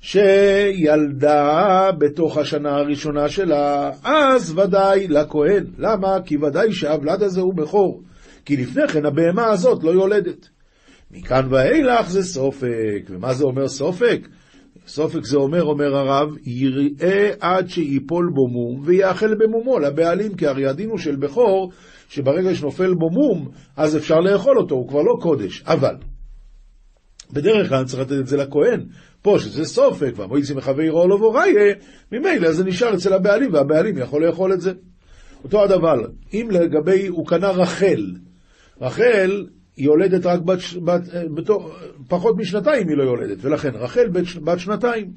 שילדה 0.00 1.90
בתוך 1.98 2.36
השנה 2.36 2.76
הראשונה 2.76 3.28
שלה, 3.28 3.90
אז 4.04 4.58
ודאי 4.58 5.08
לכהן. 5.08 5.64
למה? 5.78 6.16
כי 6.24 6.36
ודאי 6.36 6.72
שהוולד 6.72 7.22
הזה 7.22 7.40
הוא 7.40 7.54
בכור. 7.54 8.02
כי 8.44 8.56
לפני 8.56 8.88
כן 8.88 9.06
הבהמה 9.06 9.46
הזאת 9.46 9.84
לא 9.84 9.90
יולדת. 9.90 10.48
מכאן 11.10 11.46
ואילך 11.50 12.10
זה 12.10 12.22
סופק. 12.22 13.02
ומה 13.10 13.34
זה 13.34 13.44
אומר 13.44 13.68
סופק? 13.68 14.28
סופק 14.86 15.24
זה 15.24 15.36
אומר, 15.36 15.64
אומר 15.64 15.96
הרב, 15.96 16.28
יראה 16.44 17.30
עד 17.40 17.68
שיפול 17.68 18.30
בו 18.34 18.48
מום 18.48 18.82
ויאכל 18.84 19.34
במומו 19.34 19.78
לבעלים, 19.78 20.34
כי 20.34 20.46
הרי 20.46 20.66
הדין 20.66 20.90
הוא 20.90 20.98
של 20.98 21.16
בכור, 21.16 21.72
שברגע 22.08 22.54
שנופל 22.54 22.94
בו 22.94 23.10
מום, 23.10 23.48
אז 23.76 23.96
אפשר 23.96 24.20
לאכול 24.20 24.58
אותו, 24.58 24.74
הוא 24.74 24.88
כבר 24.88 25.02
לא 25.02 25.14
קודש. 25.20 25.62
אבל, 25.66 25.94
בדרך 27.32 27.68
כלל 27.68 27.84
צריך 27.84 28.02
לתת 28.02 28.20
את 28.20 28.26
זה 28.26 28.36
לכהן. 28.36 28.86
פה, 29.22 29.36
שזה 29.38 29.64
סופק, 29.64 30.12
והמועצים 30.16 30.56
מחווה 30.56 30.84
עירו 30.84 31.08
לא 31.08 31.16
בוראיה, 31.16 31.74
ממילא 32.12 32.52
זה 32.52 32.64
נשאר 32.64 32.94
אצל 32.94 33.12
הבעלים, 33.12 33.52
והבעלים 33.54 33.98
יכול 33.98 34.26
לאכול 34.26 34.52
את 34.52 34.60
זה. 34.60 34.72
אותו 35.44 35.64
הדבר, 35.64 35.96
אם 36.34 36.48
לגבי, 36.50 37.06
הוא 37.06 37.26
קנה 37.26 37.50
רחל, 37.50 38.12
רחל 38.80 39.46
היא 39.76 39.86
יולדת 39.86 40.26
רק 40.26 40.40
בת, 40.40 40.58
בת, 40.84 41.02
בתור, 41.34 41.70
פחות 42.08 42.36
משנתיים 42.36 42.88
היא 42.88 42.96
לא 42.96 43.02
יולדת, 43.02 43.38
ולכן 43.40 43.70
רחל 43.74 44.08
בת, 44.08 44.24
בת 44.44 44.58
שנתיים. 44.58 45.10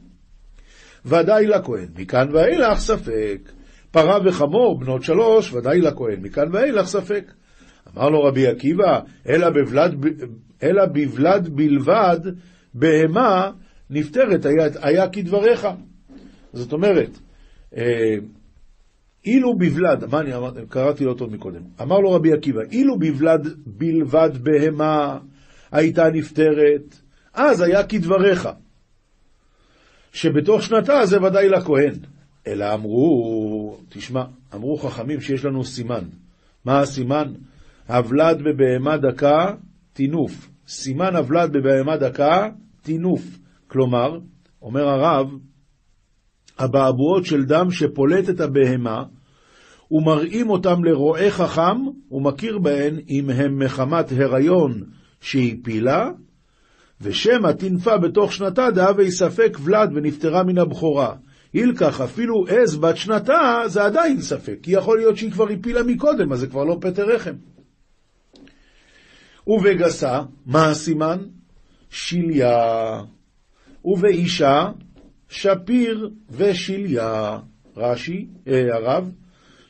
ודאי 1.05 1.48
לכהן, 1.48 1.88
מכאן 1.98 2.27
ואילך 2.31 2.79
ספק. 2.79 3.51
פרה 3.91 4.19
וחמור, 4.25 4.79
בנות 4.79 5.03
שלוש, 5.03 5.53
ודאי 5.53 5.81
לכהן, 5.81 6.19
מכאן 6.22 6.48
ואילך 6.51 6.88
ספק. 6.88 7.31
אמר 7.95 8.10
לו 8.10 8.24
רבי 8.24 8.48
עקיבא, 8.48 9.00
אלא 9.29 9.50
בבלד, 9.50 9.95
אלא 10.63 10.86
בבלד 10.86 11.50
בלבד, 11.55 12.19
בהמה 12.74 13.51
נפטרת, 13.89 14.45
היה, 14.45 14.67
היה 14.81 15.09
כדבריך. 15.09 15.67
זאת 16.53 16.73
אומרת, 16.73 17.09
אה, 17.77 18.15
אילו 19.25 19.57
בבלד, 19.57 20.05
מה 20.11 20.19
אני 20.19 20.35
אמרתי, 20.35 20.59
קראתי 20.69 21.03
לו 21.03 21.13
טוב 21.13 21.33
מקודם, 21.33 21.61
אמר 21.81 21.99
לו 21.99 22.11
רבי 22.11 22.33
עקיבא, 22.33 22.61
אילו 22.71 22.99
בבלד 22.99 23.47
בלבד 23.65 24.29
בהמה 24.43 25.19
הייתה 25.71 26.03
נפטרת, 26.13 26.99
אז 27.33 27.61
היה 27.61 27.83
כדבריך, 27.83 28.49
שבתוך 30.13 30.61
שנתה 30.63 31.05
זה 31.05 31.21
ודאי 31.21 31.49
לכהן. 31.49 31.93
אלא 32.47 32.73
אמרו, 32.73 33.77
תשמע, 33.89 34.23
אמרו 34.53 34.77
חכמים 34.77 35.21
שיש 35.21 35.45
לנו 35.45 35.63
סימן. 35.63 36.03
מה 36.65 36.79
הסימן? 36.79 37.33
הוולד 37.87 38.41
בבהמה 38.43 38.97
דקה, 38.97 39.55
טינוף. 39.93 40.49
סימן 40.67 41.15
הוולד 41.15 41.51
בבהמה 41.53 41.97
דקה, 41.97 42.49
טינוף. 42.81 43.42
כלומר, 43.73 44.19
אומר 44.61 44.87
הרב, 44.87 45.27
הבעבועות 46.59 47.25
של 47.25 47.45
דם 47.45 47.71
שפולט 47.71 48.29
את 48.29 48.39
הבהמה, 48.39 49.03
ומראים 49.91 50.49
אותם 50.49 50.83
לרועה 50.83 51.31
חכם, 51.31 51.77
ומכיר 52.11 52.59
בהן 52.59 52.99
אם 53.09 53.29
הם 53.29 53.59
מחמת 53.59 54.11
הריון 54.11 54.83
שהפילה, 55.21 56.09
ושמא 57.01 57.51
תנפה 57.51 57.97
בתוך 57.97 58.33
שנתה 58.33 58.71
דהווה 58.71 59.11
ספק 59.11 59.57
ולד 59.63 59.89
ונפטרה 59.95 60.43
מן 60.43 60.57
הבכורה. 60.57 61.15
ילקח 61.53 62.01
אפילו 62.01 62.45
עז 62.47 62.75
בת 62.75 62.97
שנתה, 62.97 63.61
זה 63.65 63.83
עדיין 63.83 64.21
ספק, 64.21 64.57
כי 64.63 64.71
יכול 64.71 64.97
להיות 64.97 65.17
שהיא 65.17 65.31
כבר 65.31 65.49
הפילה 65.49 65.83
מקודם, 65.83 66.33
אז 66.33 66.39
זה 66.39 66.47
כבר 66.47 66.63
לא 66.63 66.77
פטר 66.81 67.05
רחם. 67.05 67.35
ובגסה, 69.47 70.21
מה 70.45 70.69
הסימן? 70.69 71.17
שליה. 71.89 73.01
ובאישה, 73.85 74.71
שפיר 75.29 76.09
ושליה. 76.29 77.39
רש"י, 77.77 78.27
אה, 78.47 78.75
הרב, 78.75 79.11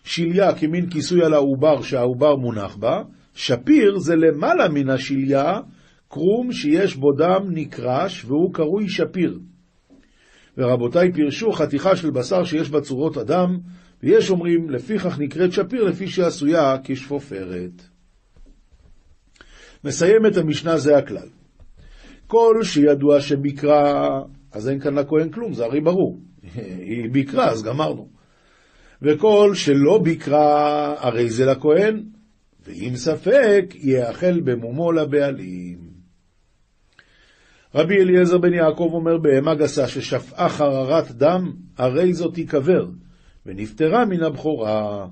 שליה 0.03 0.55
כמין 0.55 0.89
כיסוי 0.89 1.25
על 1.25 1.33
העובר 1.33 1.81
שהעובר 1.81 2.35
מונח 2.35 2.75
בה, 2.75 3.03
שפיר 3.33 3.97
זה 3.97 4.15
למעלה 4.15 4.69
מן 4.69 4.89
השליה, 4.89 5.59
קרום 6.07 6.51
שיש 6.51 6.95
בו 6.95 7.11
דם 7.11 7.47
נקרש 7.49 8.25
והוא 8.25 8.53
קרוי 8.53 8.89
שפיר. 8.89 9.39
ורבותיי 10.57 11.11
פירשו 11.13 11.51
חתיכה 11.51 11.95
של 11.95 12.09
בשר 12.09 12.43
שיש 12.43 12.69
בה 12.69 12.81
צורות 12.81 13.17
אדם, 13.17 13.57
ויש 14.03 14.29
אומרים, 14.29 14.69
לפיכך 14.69 15.19
נקראת 15.19 15.51
שפיר 15.53 15.83
לפי 15.83 16.07
שעשויה 16.07 16.77
כשפופרת. 16.83 17.81
מסיים 19.83 20.25
את 20.25 20.37
המשנה 20.37 20.77
זה 20.77 20.97
הכלל. 20.97 21.27
כל 22.33 22.63
שידוע 22.63 23.21
שביקרה, 23.21 24.21
אז 24.51 24.69
אין 24.69 24.79
כאן 24.79 24.99
לכהן 24.99 25.29
כלום, 25.29 25.53
זה 25.53 25.65
הרי 25.65 25.81
ברור. 25.81 26.19
היא 26.87 27.09
ביקרה, 27.11 27.49
אז 27.49 27.63
גמרנו. 27.63 28.09
וכל 29.01 29.51
שלא 29.53 29.99
ביקרה, 30.03 30.95
הרי 30.99 31.29
זה 31.29 31.45
לכהן, 31.45 32.03
ואם 32.65 32.95
ספק, 32.95 33.65
יאכל 33.73 34.39
במומו 34.39 34.91
לבעלים. 34.91 35.79
רבי 37.75 37.95
אליעזר 38.01 38.37
בן 38.37 38.53
יעקב 38.53 38.89
אומר 38.93 39.17
בהמה 39.17 39.55
גסה 39.55 39.87
ששפעה 39.87 40.49
חררת 40.49 41.11
דם, 41.11 41.53
הרי 41.77 42.13
זאת 42.13 42.37
ייקבר, 42.37 42.85
ונפטרה 43.45 44.05
מן 44.05 44.23
הבכורה. 44.23 45.07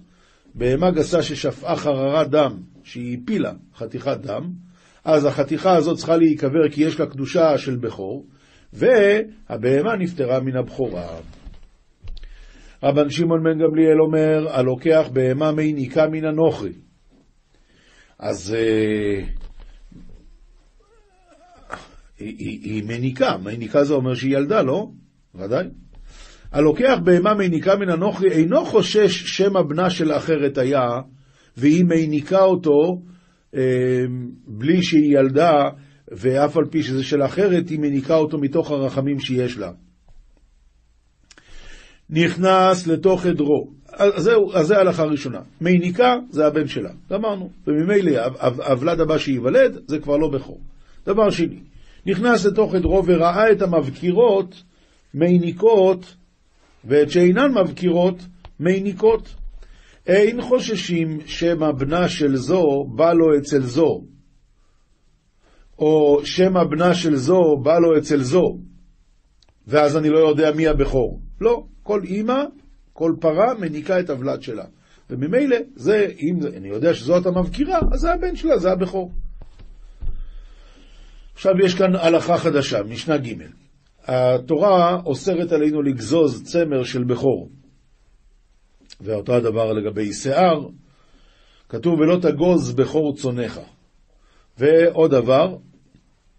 בהמה 0.56 0.92
גסה 0.92 1.24
ששפעה 1.24 1.76
חררת 1.76 2.30
דם, 2.30 2.58
שהיא 2.84 3.18
הפילה 3.24 3.52
חתיכת 3.76 4.18
דם, 4.22 4.71
אז 5.06 5.26
החתיכה 5.26 5.76
הזאת 5.76 5.98
צריכה 5.98 6.18
להיקבר 6.18 6.70
כי 6.72 6.84
יש 6.84 7.00
לה 7.00 7.06
קדושה 7.06 7.58
של 7.58 7.76
בכור, 7.76 8.26
והבהמה 8.74 9.96
נפטרה 10.00 10.40
מן 10.40 10.58
הבכורה. 10.58 11.20
רבן 12.84 13.10
שמעון 13.10 13.44
בן 13.44 13.60
גמליאל 13.60 14.02
אומר, 14.02 14.48
הלוקח 14.50 15.10
בהמה 15.14 15.52
מי 15.52 15.74
ניקה 15.74 16.08
מן 16.08 16.26
הנוכרי. 16.26 16.74
אז 18.20 18.56
אה, 18.58 19.26
היא, 22.20 22.60
היא, 22.64 22.84
מניקה, 22.84 23.38
מניקה 23.38 23.84
זה 23.84 23.94
אומר 23.94 24.14
שהיא 24.14 24.38
ילדה, 24.38 24.62
לא? 24.62 24.88
ודאי. 25.36 25.68
הלוקח 26.52 26.98
בהמה 27.04 27.34
מניקה 27.34 27.76
מן 27.76 27.90
הנוכרי 27.90 28.32
אינו 28.32 28.66
חושש 28.66 29.38
שמא 29.38 29.62
בנה 29.62 29.90
של 29.90 30.12
אחרת 30.12 30.58
היה, 30.58 30.88
והיא 31.58 31.86
מניקה 31.86 32.44
אותו 32.44 33.02
בלי 34.48 34.84
שהיא 34.84 35.18
ילדה, 35.18 35.70
ואף 36.12 36.58
על 36.58 36.66
פי 36.66 36.84
שזה 36.84 37.04
של 37.04 37.24
אחרת, 37.24 37.70
היא 37.70 37.80
מניקה 37.80 38.16
אותו 38.16 38.38
מתוך 38.38 38.72
הרחמים 38.72 39.20
שיש 39.20 39.58
לה. 39.58 39.72
נכנס 42.10 42.88
לתוך 42.88 43.26
עדרו. 43.26 43.68
אז 43.94 44.24
זהו, 44.24 44.54
אז 44.54 44.68
זה 44.68 44.78
ההלכה 44.78 45.04
הראשונה. 45.04 45.40
מיניקה 45.62 46.16
זה 46.30 46.48
הבן 46.48 46.68
שלה, 46.68 46.92
גמרנו. 47.12 47.50
וממילא 47.68 48.12
הוולד 48.68 49.00
הבא 49.00 49.18
שייוולד 49.18 49.78
זה 49.88 50.00
כבר 50.00 50.18
לא 50.18 50.30
בכור. 50.34 50.60
דבר 51.06 51.30
שני, 51.30 51.60
נכנס 52.06 52.46
לתוך 52.46 52.76
עדרו 52.76 53.04
וראה 53.06 53.52
את 53.52 53.62
המבקירות 53.62 54.64
מיניקות, 55.14 56.16
ואת 56.86 57.12
שאינן 57.12 57.52
מבקירות 57.54 58.16
מיניקות. 58.60 59.36
אין 60.12 60.42
חוששים 60.42 61.20
שמא 61.26 61.72
בנה 61.72 62.10
של 62.10 62.36
זו 62.36 62.86
בא 62.96 63.14
לו 63.14 63.38
אצל 63.38 63.62
זו, 63.62 64.04
או 65.80 66.22
שמא 66.26 66.64
בנה 66.64 66.94
של 66.94 67.16
זו 67.16 67.58
בא 67.64 67.80
לו 67.80 67.98
אצל 67.98 68.22
זו, 68.22 68.58
ואז 69.68 69.98
אני 69.98 70.10
לא 70.10 70.20
יודע 70.20 70.52
מי 70.52 70.68
הבכור. 70.68 71.20
לא, 71.42 71.64
כל 71.84 72.02
אימא, 72.04 72.44
כל 72.94 73.14
פרה 73.20 73.54
מניקה 73.60 74.00
את 74.00 74.10
הוולד 74.10 74.42
שלה. 74.42 74.66
וממילא, 75.10 75.58
זה, 75.76 76.08
אם 76.20 76.40
אני 76.58 76.70
יודע 76.70 76.94
שזאת 76.94 77.26
המבקירה, 77.26 77.80
אז 77.94 78.00
זה 78.00 78.14
הבן 78.14 78.36
שלה, 78.36 78.58
זה 78.58 78.72
הבכור. 78.72 79.12
עכשיו 81.34 81.54
יש 81.66 81.76
כאן 81.76 81.96
הלכה 81.96 82.38
חדשה, 82.38 82.84
משנה 82.84 83.18
ג' 83.18 83.34
התורה 84.06 85.02
אוסרת 85.06 85.52
עלינו 85.52 85.82
לגזוז 85.82 86.44
צמר 86.44 86.84
של 86.84 87.04
בכור. 87.04 87.50
ואותו 89.02 89.34
הדבר 89.34 89.74
לגבי 89.74 90.14
שיער, 90.14 90.68
כתוב 91.70 92.00
ולא 92.00 92.18
תגוז 92.22 92.74
בכור 92.74 93.16
צונך. 93.16 93.60
ועוד 94.58 95.12
דבר, 95.12 95.56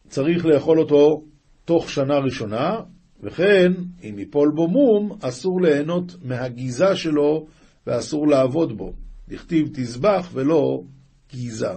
צריך 0.09 0.47
לאכול 0.47 0.81
אותו 0.81 1.23
תוך 1.65 1.91
שנה 1.91 2.19
ראשונה, 2.19 2.81
וכן, 3.23 3.73
אם 4.03 4.19
יפול 4.19 4.53
בו 4.55 4.69
מום, 4.69 5.19
אסור 5.21 5.63
ליהנות 5.63 6.15
מהגיזה 6.23 6.97
שלו 6.97 7.47
ואסור 7.87 8.29
לעבוד 8.29 8.77
בו. 8.77 8.93
דכתיב 9.29 9.69
תזבח 9.73 10.29
ולא 10.33 10.83
גיזה, 11.31 11.73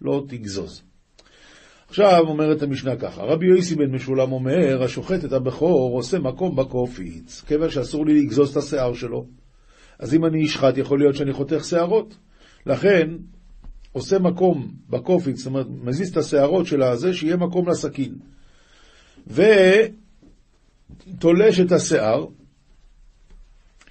לא 0.00 0.24
תגזוז. 0.28 0.82
עכשיו 1.88 2.20
אומרת 2.28 2.62
המשנה 2.62 2.96
ככה, 2.96 3.22
רבי 3.22 3.46
יוסי 3.46 3.74
בן 3.74 3.94
משולם 3.94 4.32
אומר, 4.32 4.82
השוחט 4.82 5.24
את 5.24 5.32
הבכור 5.32 5.96
עושה 5.96 6.18
מקום 6.18 6.56
בקופיץ, 6.56 7.40
כיוון 7.46 7.70
שאסור 7.70 8.06
לי 8.06 8.22
לגזוז 8.22 8.50
את 8.50 8.56
השיער 8.56 8.92
שלו. 8.94 9.24
אז 9.98 10.14
אם 10.14 10.24
אני 10.24 10.44
אשחט, 10.44 10.78
יכול 10.78 10.98
להיות 10.98 11.16
שאני 11.16 11.32
חותך 11.32 11.64
שערות. 11.64 12.16
לכן, 12.66 13.10
עושה 13.92 14.18
מקום 14.18 14.72
בקופיץ, 14.88 15.38
זאת 15.38 15.46
אומרת, 15.46 15.66
מזיז 15.68 16.10
את 16.10 16.16
השערות 16.16 16.66
של 16.66 16.82
הזה, 16.82 17.14
שיהיה 17.14 17.36
מקום 17.36 17.68
לסכין. 17.68 18.14
ותולש 19.26 19.90
את 21.60 21.72
השיער, 21.72 22.26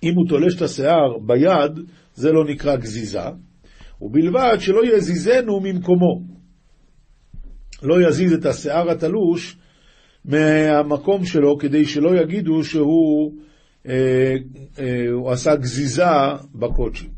אם 0.04 0.14
הוא 0.16 0.28
תולש 0.30 0.56
את 0.56 0.62
השיער 0.62 1.18
ביד, 1.26 1.72
זה 2.14 2.32
לא 2.32 2.46
נקרא 2.46 2.76
גזיזה, 2.76 3.30
ובלבד 4.02 4.58
שלא 4.60 4.86
יזיזנו 4.86 5.60
ממקומו. 5.60 6.22
לא 7.84 8.08
יזיז 8.08 8.34
את 8.34 8.46
השיער 8.46 8.92
התלוש 8.92 9.58
מהמקום 10.26 11.26
שלו, 11.26 11.58
כדי 11.58 11.86
שלא 11.86 12.22
יגידו 12.22 12.64
שהוא 12.64 13.34
אה, 13.88 14.36
אה, 14.80 15.32
עשה 15.32 15.56
גזיזה 15.56 16.04
בקודשים. 16.56 17.10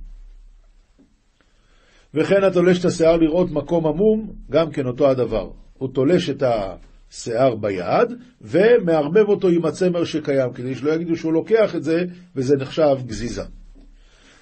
וכן 2.14 2.44
התולש 2.44 2.80
את 2.80 2.86
השיער 2.86 3.18
לראות 3.18 3.52
מקום 3.52 3.88
עמום, 3.88 4.32
גם 4.52 4.72
כן 4.72 4.86
אותו 4.86 5.10
הדבר. 5.10 5.50
הוא 5.78 5.90
תולש 5.94 6.30
את 6.30 6.44
השיער 6.44 7.56
ביד, 7.56 8.14
ומערבב 8.42 9.30
אותו 9.30 9.48
עם 9.48 9.66
הצמר 9.66 10.04
שקיים, 10.04 10.54
כדי 10.54 10.76
שלא 10.76 10.92
יגידו 10.92 11.16
שהוא 11.16 11.34
לוקח 11.34 11.76
את 11.76 11.84
זה, 11.84 12.04
וזה 12.36 12.58
נחשב 12.58 12.96
גזיזה. 13.06 13.44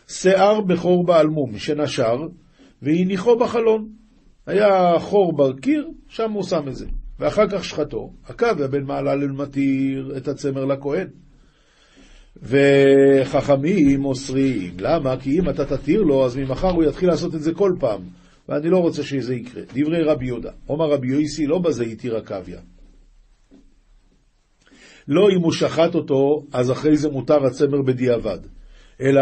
שיער 0.08 0.62
בכור 0.62 1.06
בעלמום 1.06 1.58
שנשר, 1.58 2.18
והניחו 2.82 3.38
בחלון. 3.38 3.90
היה 4.48 5.00
חור 5.00 5.38
בקיר, 5.38 5.90
שם 6.08 6.32
הוא 6.32 6.44
שם 6.44 6.68
את 6.68 6.76
זה. 6.76 6.86
ואחר 7.20 7.48
כך 7.50 7.64
שחטו, 7.64 8.14
עקביה 8.28 8.68
בין 8.68 8.84
מעלה 8.84 9.16
למתיר 9.16 10.14
את 10.18 10.28
הצמר 10.28 10.66
לכהן. 10.66 11.08
וחכמים 12.44 14.06
אוסרים, 14.06 14.74
למה? 14.80 15.18
כי 15.18 15.40
אם 15.40 15.50
אתה 15.50 15.66
תתיר 15.66 16.02
לו, 16.02 16.26
אז 16.26 16.38
ממחר 16.38 16.70
הוא 16.70 16.84
יתחיל 16.84 17.10
לעשות 17.10 17.36
את 17.36 17.42
זה 17.42 17.54
כל 17.54 17.74
פעם, 17.80 18.02
ואני 18.50 18.70
לא 18.70 18.78
רוצה 18.78 19.04
שזה 19.04 19.36
יקרה. 19.36 19.64
דברי 19.74 20.04
רבי 20.04 20.26
יהודה, 20.26 20.52
עומר 20.66 20.90
רבי 20.90 21.08
יויסי, 21.08 21.48
לא 21.48 21.60
בזה 21.60 21.84
התיר 21.84 22.18
עקביה. 22.18 22.60
לא 25.08 25.30
אם 25.30 25.42
הוא 25.44 25.52
שחט 25.52 25.96
אותו, 25.96 26.44
אז 26.54 26.72
אחרי 26.72 26.98
זה 26.98 27.10
מותר 27.10 27.46
הצמר 27.46 27.82
בדיעבד, 27.82 28.40
אלא 29.02 29.22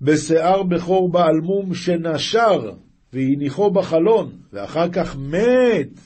בשיער 0.00 0.62
בכור 0.62 1.12
בעלמום 1.12 1.74
שנשר 1.74 2.72
והניחו 3.12 3.70
בחלון, 3.70 4.32
ואחר 4.52 4.88
כך 4.88 5.16
מת, 5.16 6.00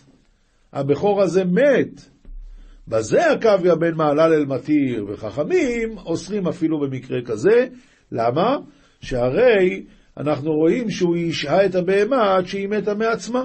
הבכור 0.72 1.22
הזה 1.22 1.44
מת, 1.44 2.10
בזה 2.90 3.32
עקביה 3.32 3.74
בין 3.74 3.94
מעלל 3.94 4.32
אל 4.32 4.44
מתיר, 4.44 5.06
וחכמים 5.08 5.98
אוסרים 5.98 6.48
אפילו 6.48 6.80
במקרה 6.80 7.22
כזה. 7.22 7.66
למה? 8.12 8.56
שהרי 9.00 9.84
אנחנו 10.16 10.52
רואים 10.52 10.90
שהוא 10.90 11.16
ישהה 11.16 11.66
את 11.66 11.74
הבהמה 11.74 12.36
עד 12.36 12.46
שהיא 12.46 12.68
מתה 12.68 12.94
מעצמה. 12.94 13.44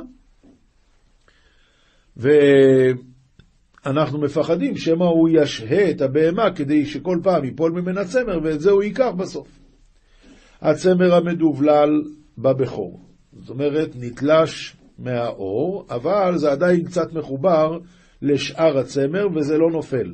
ואנחנו 2.17 4.21
מפחדים 4.21 4.77
שמא 4.77 5.03
הוא 5.03 5.29
ישהה 5.31 5.89
את 5.89 6.01
הבהמה 6.01 6.55
כדי 6.55 6.85
שכל 6.85 7.19
פעם 7.23 7.45
ייפול 7.45 7.71
ממנה 7.71 8.05
צמר, 8.05 8.39
ואת 8.43 8.61
זה 8.61 8.71
הוא 8.71 8.83
ייקח 8.83 9.11
בסוף. 9.17 9.47
הצמר 10.61 11.15
המדובלל 11.15 12.03
בבכור. 12.37 12.99
זאת 13.33 13.49
אומרת, 13.49 13.89
נתלש 13.95 14.75
מהאור, 14.99 15.85
אבל 15.89 16.37
זה 16.37 16.51
עדיין 16.51 16.83
קצת 16.83 17.13
מחובר 17.13 17.79
לשאר 18.25 18.77
הצמר, 18.77 19.27
וזה 19.35 19.57
לא 19.57 19.71
נופל. 19.71 20.13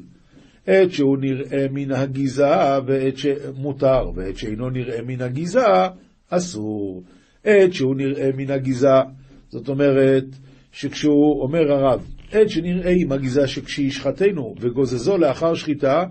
עת 0.67 0.91
שהוא 0.91 1.17
נראה 1.17 1.65
מן 1.71 1.91
הגזעה 1.91 2.79
ועת 2.85 3.17
שמותר, 3.17 4.11
ועת 4.15 4.37
שאינו 4.37 4.69
נראה 4.69 5.01
מן 5.01 5.21
הגזעה, 5.21 5.89
אסור. 6.29 7.03
עת 7.45 7.73
שהוא 7.73 7.95
נראה 7.95 8.29
מן 8.37 8.51
הגזעה, 8.51 9.01
זאת 9.49 9.69
אומרת, 9.69 10.25
שכשהוא, 10.71 11.41
אומר 11.41 11.71
הרב, 11.71 12.05
עת 12.31 12.49
שנראה 12.49 12.93
עם 12.97 13.11
הגזעה 13.11 13.47
שכשישחטנו 13.47 14.55
וגוזזו 14.59 15.17
לאחר 15.17 15.53
שחיטה, 15.53 16.03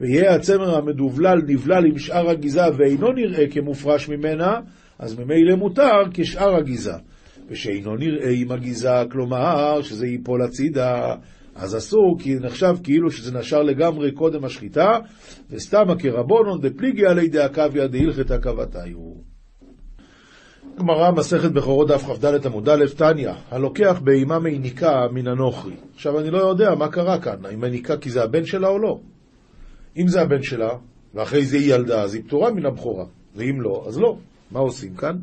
ויהיה 0.00 0.34
הצמר 0.34 0.76
המדובלל 0.76 1.38
נבלל 1.46 1.86
עם 1.86 1.98
שאר 1.98 2.30
הגזעה 2.30 2.68
ואינו 2.78 3.12
נראה 3.12 3.46
כמופרש 3.50 4.08
ממנה, 4.08 4.60
אז 4.98 5.18
ממילא 5.18 5.56
מותר 5.56 6.02
כשאר 6.14 6.56
הגזעה. 6.56 6.98
ושאינו 7.48 7.96
נראה 7.96 8.30
עם 8.30 8.52
הגזעה, 8.52 9.04
כלומר 9.08 9.82
שזה 9.82 10.06
ייפול 10.06 10.42
הצידה, 10.42 11.14
אז 11.58 11.76
אסור, 11.76 12.16
כי 12.18 12.34
נחשב 12.34 12.74
כאילו 12.82 13.10
שזה 13.10 13.38
נשר 13.38 13.62
לגמרי 13.62 14.12
קודם 14.12 14.44
השחיטה, 14.44 14.98
וסתמה 15.50 15.98
כרבונון 15.98 16.60
דפליגי 16.60 17.06
עלי 17.06 17.28
דאקביה 17.28 17.86
דהילכתא 17.86 18.36
קבתיו. 18.36 18.98
גמרא, 20.78 21.10
מסכת 21.10 21.50
בכורות 21.50 21.88
דף 21.88 22.04
כ"ד 22.04 22.46
עמוד 22.46 22.68
א', 22.68 22.84
תניא, 22.96 23.30
הלוקח 23.50 24.00
בהמה 24.04 24.38
מיניקה 24.38 25.06
מן 25.12 25.28
הנוכרי. 25.28 25.74
עכשיו, 25.94 26.20
אני 26.20 26.30
לא 26.30 26.38
יודע 26.38 26.74
מה 26.74 26.88
קרה 26.88 27.20
כאן, 27.20 27.44
האם 27.44 27.60
מיניקה 27.60 27.96
כי 27.96 28.10
זה 28.10 28.22
הבן 28.22 28.44
שלה 28.44 28.68
או 28.68 28.78
לא. 28.78 29.00
אם 29.96 30.08
זה 30.08 30.20
הבן 30.20 30.42
שלה, 30.42 30.70
ואחרי 31.14 31.44
זה 31.44 31.56
היא 31.56 31.74
ילדה, 31.74 32.02
אז 32.02 32.14
היא 32.14 32.22
פטורה 32.24 32.50
מן 32.50 32.66
הבכורה, 32.66 33.04
ואם 33.36 33.60
לא, 33.60 33.84
אז 33.88 33.98
לא. 33.98 34.16
מה 34.50 34.60
עושים 34.60 34.94
כאן? 34.94 35.16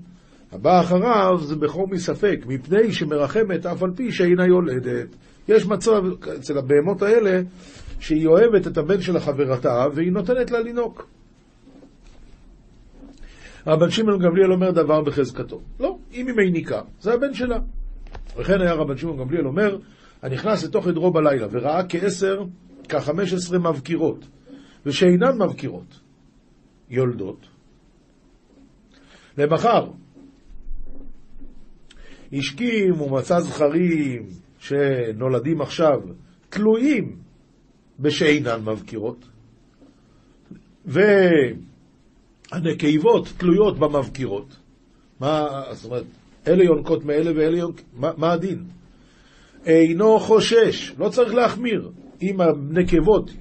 הבא 0.51 0.79
אחריו 0.79 1.37
זה 1.37 1.55
בכור 1.55 1.87
מספק, 1.91 2.39
מפני 2.47 2.91
שמרחמת 2.91 3.65
אף 3.65 3.83
על 3.83 3.91
פי 3.95 4.11
שאינה 4.11 4.45
יולדת. 4.45 5.15
יש 5.47 5.65
מצב 5.65 6.03
אצל 6.35 6.57
הבהמות 6.57 7.01
האלה 7.01 7.41
שהיא 7.99 8.27
אוהבת 8.27 8.67
את 8.67 8.77
הבן 8.77 9.01
של 9.01 9.17
החברתה 9.17 9.85
והיא 9.93 10.11
נותנת 10.11 10.51
לה 10.51 10.59
לינוק. 10.59 11.07
רבן 13.67 13.89
שמעון 13.89 14.19
גמליאל 14.19 14.51
אומר 14.51 14.71
דבר 14.71 15.01
בחזקתו. 15.01 15.61
לא, 15.79 15.97
אם 16.13 16.27
היא 16.27 16.35
מיניקה, 16.35 16.81
זה 16.99 17.13
הבן 17.13 17.33
שלה. 17.33 17.59
וכן 18.37 18.61
היה 18.61 18.73
רבן 18.73 18.97
שמעון 18.97 19.17
גמליאל 19.17 19.47
אומר, 19.47 19.77
הנכנס 20.21 20.63
לתוך 20.63 20.87
עדרו 20.87 21.11
בלילה 21.11 21.47
וראה 21.51 21.81
כעשר, 21.89 22.43
כחמש 22.89 23.33
עשרה 23.33 23.59
מבקירות, 23.59 24.25
ושאינן 24.85 25.41
מבקירות, 25.41 25.99
יולדות. 26.89 27.45
למחר, 29.37 29.91
השכים 32.33 33.01
ומצא 33.01 33.39
זכרים 33.39 34.29
שנולדים 34.65 35.61
עכשיו 35.61 35.99
תלויים 36.49 37.15
בשאינן 37.99 38.61
מבקירות, 38.65 39.25
והנקבות 42.51 43.27
תלויות 43.37 43.79
במבקירות. 43.79 44.55
מה, 45.19 45.47
זאת 45.71 45.85
אומרת, 45.85 46.03
אלה 46.47 46.63
יונקות 46.63 47.05
מאלה 47.05 47.31
ואלה 47.35 47.57
יונקות, 47.57 47.85
מה, 47.93 48.11
מה 48.17 48.31
הדין? 48.33 48.63
אינו 49.65 50.19
חושש, 50.19 50.95
לא 50.97 51.09
צריך 51.09 51.33
להחמיר. 51.33 51.91
אם 52.21 52.41
הנקבות 52.41 53.31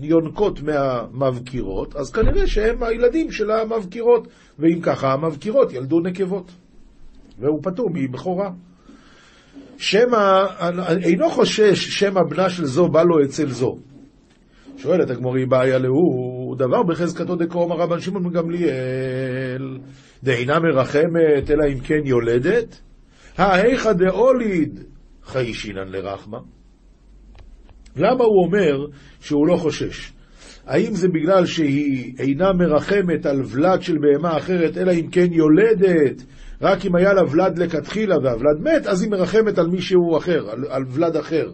יונקות 0.00 0.60
מהמבקירות, 0.62 1.96
אז 1.96 2.12
כנראה 2.12 2.46
שהם 2.46 2.82
הילדים 2.82 3.32
של 3.32 3.50
המבקירות, 3.50 4.28
ואם 4.58 4.80
ככה 4.82 5.12
המבקירות 5.12 5.72
ילדו 5.72 6.00
נקבות. 6.00 6.50
והוא 7.38 7.60
פטור 7.62 7.90
מבכורה. 7.94 8.50
שמא, 9.78 10.46
אינו 11.02 11.30
חושש 11.30 11.88
שמא 11.88 12.20
בנה 12.30 12.50
של 12.50 12.64
זו 12.64 12.88
בא 12.88 13.02
לו 13.02 13.24
אצל 13.24 13.48
זו. 13.48 13.78
שואלת 14.76 15.10
הגמורי 15.10 15.46
בעיה 15.46 15.78
להוא, 15.78 16.56
דבר 16.56 16.82
בחזקתו 16.82 17.36
דקרום 17.36 17.72
הרבן 17.72 18.00
שמעון 18.00 18.26
מגמליאל, 18.26 19.78
דאינה 20.24 20.58
מרחמת 20.58 21.50
אלא 21.50 21.64
אם 21.72 21.80
כן 21.80 22.00
יולדת, 22.04 22.80
ההיכא 23.36 23.92
דאוליד 23.92 24.80
חיישינן 25.24 25.88
לרחמה. 25.88 26.38
למה 27.96 28.24
הוא 28.24 28.46
אומר 28.46 28.86
שהוא 29.20 29.46
לא 29.46 29.56
חושש? 29.56 30.12
האם 30.66 30.94
זה 30.94 31.08
בגלל 31.08 31.46
שהיא 31.46 32.14
אינה 32.18 32.52
מרחמת 32.52 33.26
על 33.26 33.42
ולד 33.46 33.82
של 33.82 33.96
בהמה 33.98 34.36
אחרת, 34.36 34.78
אלא 34.78 34.92
אם 34.92 35.06
כן 35.10 35.32
יולדת, 35.32 36.22
רק 36.60 36.86
אם 36.86 36.96
היה 36.96 37.12
לה 37.12 37.22
ולד 37.30 37.58
לכתחילה 37.58 38.16
והוולד 38.22 38.60
מת, 38.60 38.86
אז 38.86 39.02
היא 39.02 39.10
מרחמת 39.10 39.58
על 39.58 39.66
מישהו 39.66 40.16
אחר, 40.18 40.50
על, 40.50 40.64
על 40.68 40.84
ולד 40.88 41.16
אחר. 41.16 41.50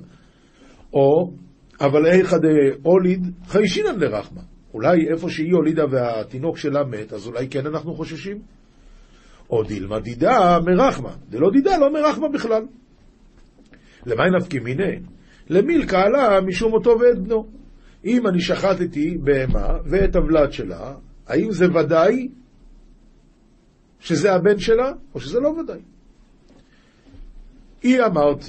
או, 0.92 1.32
אבל 1.80 2.06
איכא 2.06 2.36
דאוליד 2.36 3.32
חיישינן 3.46 3.98
לרחמה. 3.98 4.40
אולי 4.74 5.08
איפה 5.12 5.30
שהיא 5.30 5.52
הולידה 5.52 5.84
והתינוק 5.90 6.58
שלה 6.58 6.84
מת, 6.84 7.12
אז 7.12 7.26
אולי 7.26 7.48
כן 7.48 7.66
אנחנו 7.66 7.94
חוששים? 7.94 8.38
או 9.50 9.62
דילמה 9.62 10.00
דידה 10.00 10.58
מרחמה. 10.66 11.14
דלא 11.30 11.50
דידה 11.52 11.78
לא 11.78 11.92
מרחמה 11.92 12.28
בכלל. 12.28 12.62
למי 14.06 14.30
נפקי 14.38 14.58
מיני? 14.58 14.98
למילקה 15.50 16.02
עלה 16.02 16.40
משום 16.40 16.72
אותו 16.72 16.90
ואת 16.90 17.18
בנו. 17.18 17.46
אם 18.04 18.26
אני 18.26 18.40
שחטתי 18.40 19.18
בהמה 19.22 19.68
ואת 19.90 20.16
הוולד 20.16 20.52
שלה, 20.52 20.94
האם 21.26 21.50
זה 21.50 21.66
ודאי 21.74 22.28
שזה 24.04 24.32
הבן 24.32 24.58
שלה, 24.58 24.92
או 25.14 25.20
שזה 25.20 25.40
לא 25.40 25.48
ודאי. 25.48 25.80
היא 27.82 28.02
אמרת, 28.02 28.44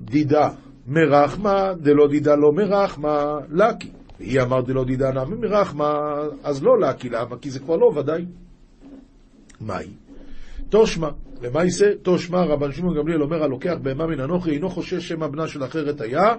דידה 0.00 0.50
מרחמה, 0.86 1.72
דלא 1.80 2.08
דידה 2.08 2.34
לא 2.34 2.52
מרחמה, 2.52 3.38
לקי. 3.50 3.90
היא 4.18 4.40
אמרת 4.40 4.66
דלא 4.66 4.84
דידה 4.84 5.10
נמי 5.10 5.36
מרחמה, 5.36 5.94
אז 6.42 6.62
לא 6.62 6.80
לקי, 6.80 7.08
למה? 7.08 7.38
כי 7.38 7.50
זה 7.50 7.58
כבר 7.58 7.76
לא 7.76 7.86
ודאי. 7.86 8.24
מהי? 9.60 9.88
תושמע, 10.68 11.08
למעשה 11.42 11.86
תושמע, 12.02 12.44
רבן 12.44 12.72
שמעון 12.72 12.96
גמליאל 12.96 13.22
אומר, 13.22 13.42
הלוקח 13.42 13.74
בהמה 13.82 14.06
מן 14.06 14.20
אנוכי, 14.20 14.50
אינו 14.50 14.70
חושש 14.70 15.08
שמא 15.08 15.26
בנה 15.26 15.48
של 15.48 15.64
אחרת 15.64 16.00
היה, 16.00 16.34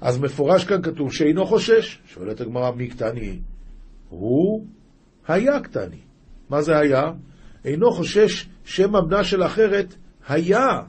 אז 0.00 0.18
מפורש 0.18 0.64
כאן 0.64 0.82
כתוב 0.82 1.12
שאינו 1.12 1.46
חושש. 1.46 1.98
שואלת 2.06 2.40
הגמרא, 2.40 2.70
מי 2.70 2.88
קטני? 2.88 3.38
הוא 4.08 4.66
היה 5.28 5.60
קטני. 5.60 6.00
מה 6.50 6.62
זה 6.62 6.78
היה? 6.78 7.12
אינו 7.64 7.92
חושש 7.92 8.48
שמא 8.64 9.00
בנה 9.00 9.24
של 9.24 9.42
אחרת 9.42 9.94
היה. 10.28 10.80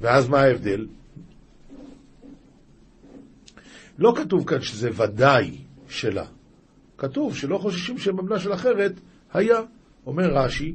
ואז 0.00 0.28
מה 0.28 0.40
ההבדל? 0.40 0.86
לא 3.98 4.12
כתוב 4.16 4.48
כאן 4.48 4.60
שזה 4.60 4.90
ודאי 4.96 5.56
שלה. 5.88 6.24
כתוב 6.98 7.36
שלא 7.36 7.58
חוששים 7.58 7.98
שמא 7.98 8.22
בנה 8.22 8.38
של 8.38 8.52
אחרת 8.52 8.92
היה. 9.32 9.60
אומר 10.06 10.30
רש"י, 10.34 10.74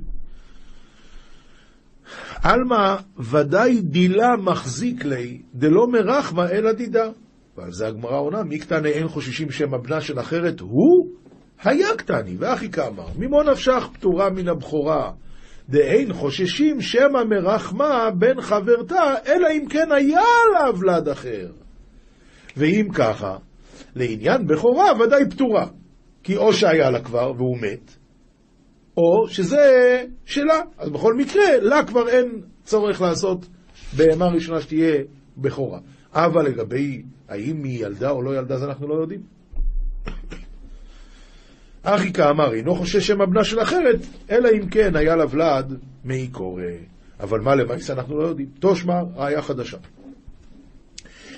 עלמא 2.44 2.96
ודאי 3.18 3.82
דילה 3.82 4.36
מחזיק 4.38 5.06
לי, 5.06 5.42
דלא 5.54 5.88
מרחמה 5.88 6.50
אלא 6.50 6.72
דידה. 6.72 7.10
ועל 7.58 7.72
זה 7.72 7.88
הגמרא 7.88 8.20
עונה, 8.20 8.44
מי 8.44 8.60
קטני 8.60 8.89
אין 8.89 9.08
חוששים 9.08 9.52
שמא 9.52 9.78
בנה 9.78 10.02
של 10.02 10.20
אחרת 10.20 10.60
הוא? 10.60 11.03
היה 11.63 11.88
קטני, 11.98 12.36
ואחי 12.39 12.70
כאמר, 12.70 13.08
ממו 13.18 13.44
נפשך 13.44 13.88
פטורה 13.94 14.30
מן 14.30 14.48
הבכורה, 14.48 15.12
דאין 15.70 16.13
חוששים 16.13 16.82
שמא 16.82 17.24
מרחמה 17.30 18.10
בן 18.12 18.42
חברתה, 18.42 19.16
אלא 19.28 19.48
אם 19.52 19.66
כן 19.70 19.92
היה 19.92 20.22
לה 20.54 20.80
ולד 20.80 21.10
אחר. 21.10 21.52
ואם 22.58 22.88
ככה, 22.94 23.38
לעניין 23.96 24.48
בכורה 24.48 24.92
ודאי 25.00 25.30
פטורה, 25.30 25.68
כי 26.24 26.38
או 26.38 26.54
שהיה 26.54 26.89
לה 26.89 27.02
כבר 27.02 27.32
והוא 27.38 27.58
מת, 27.58 27.92
או 28.98 29.28
שזה 29.28 30.04
שלה. 30.26 30.62
אז 30.78 30.89
בכל 30.89 31.13
מקרה, 31.13 31.58
לה 31.62 31.84
כבר 31.84 32.10
אין 32.10 32.42
צורך 32.63 33.02
לעשות 33.02 33.46
בהמה 33.98 34.28
ראשונה 34.28 34.62
שתהיה 34.62 35.04
בכורה. 35.38 35.80
אבל 36.13 36.46
לגבי 36.46 37.04
האם 37.30 37.63
היא 37.63 37.86
ילדה 37.86 38.10
או 38.10 38.22
לא 38.22 38.38
ילדה, 38.38 38.58
זה 38.58 38.66
אנחנו 38.66 38.88
לא 38.88 38.94
יודעים. 38.94 39.22
אחי 41.84 42.13
כאמר, 42.13 42.54
אינו 42.54 42.76
חושש 42.76 43.08
שמא 43.08 43.26
בנה 43.26 43.43
של 43.43 43.62
אחרת, 43.62 44.00
אלא 44.32 44.50
אם 44.50 44.67
כן 44.69 44.96
היה 44.96 45.15
לה 45.15 45.26
ולד 45.30 45.80
מי 46.06 46.28
קורא. 46.28 46.63
אבל 47.19 47.39
מה 47.39 47.56
למעשה 47.56 47.93
אנחנו 47.93 48.17
לא 48.17 48.28
יודעים. 48.28 48.48
תושמע, 48.60 49.02
ראיה 49.15 49.41
חדשה. 49.41 49.78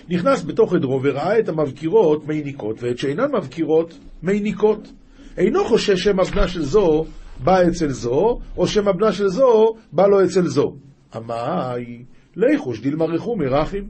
נכנס 0.10 0.44
בתוך 0.44 0.74
עדרו 0.74 1.00
וראה 1.04 1.40
את 1.40 1.50
המבקירות 1.50 2.28
מי 2.28 2.44
ניקות, 2.44 2.84
ואת 2.84 2.98
שאינן 2.98 3.32
מבקירות 3.36 4.00
מי 4.24 4.40
ניקות. 4.40 4.92
אינו 5.38 5.66
חושש 5.66 6.04
שמא 6.04 6.24
בנה 6.24 6.48
של 6.48 6.64
זו 6.64 7.06
בא 7.44 7.68
אצל 7.68 7.90
זו, 7.90 8.40
או 8.58 8.68
שמא 8.68 8.92
בנה 8.92 9.12
של 9.12 9.28
זו 9.28 9.76
בא 9.92 10.08
לו 10.08 10.24
אצל 10.24 10.48
זו. 10.48 10.76
אמאי, 11.18 12.04
ליחוש 12.36 12.82
דילמה 12.82 13.06
רחומי 13.06 13.48
רחים. 13.48 13.88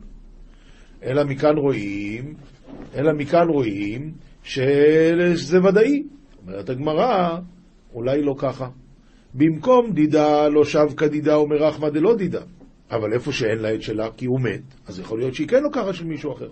אלא 1.03 1.23
מכאן 1.23 1.57
רואים, 1.57 2.33
אלא 2.95 3.13
מכאן 3.13 3.47
רואים 3.47 4.11
שזה 4.43 5.63
ודאי. 5.63 6.03
אומרת 6.47 6.69
הגמרא, 6.69 7.39
אולי 7.93 8.21
לא 8.21 8.36
ככה. 8.38 8.69
במקום 9.34 9.91
דידה 9.91 10.47
לא 10.47 10.65
שב 10.65 10.88
כדידה 10.97 11.39
ומרחמה 11.39 11.89
דלא 11.89 12.15
דידה. 12.15 12.41
אבל 12.91 13.13
איפה 13.13 13.31
שאין 13.31 13.60
לה 13.60 13.73
את 13.73 13.81
שלה 13.81 14.10
כי 14.17 14.25
הוא 14.25 14.39
מת, 14.41 14.62
אז 14.88 14.99
יכול 14.99 15.19
להיות 15.19 15.34
שהיא 15.34 15.47
כן 15.47 15.63
לא 15.63 15.69
ככה 15.71 15.93
של 15.93 16.05
מישהו 16.05 16.34
אחר. 16.34 16.49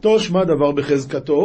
תושמע 0.00 0.44
דבר 0.44 0.72
בחזקתו 0.72 1.40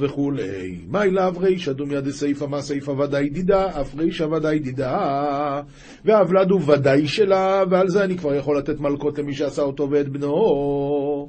וכולי. 0.00 0.78
מה 0.88 1.02
אליו 1.02 1.34
רישא 1.40 1.72
דומיה 1.72 2.00
דסייפא 2.00 2.44
מה 2.44 2.62
סייפא 2.62 2.90
ודאי 2.90 3.28
דידה, 3.28 3.80
אף 3.80 3.94
רישא 3.98 4.22
ודאי 4.24 4.58
דידה, 4.58 5.62
והוולד 6.04 6.50
הוא 6.50 6.60
ודאי 6.66 7.06
שלה, 7.06 7.64
ועל 7.70 7.88
זה 7.88 8.04
אני 8.04 8.18
כבר 8.18 8.34
יכול 8.34 8.58
לתת 8.58 8.80
מלקות 8.80 9.18
למי 9.18 9.34
שעשה 9.34 9.62
אותו 9.62 9.90
ואת 9.90 10.08
בנו. 10.08 11.28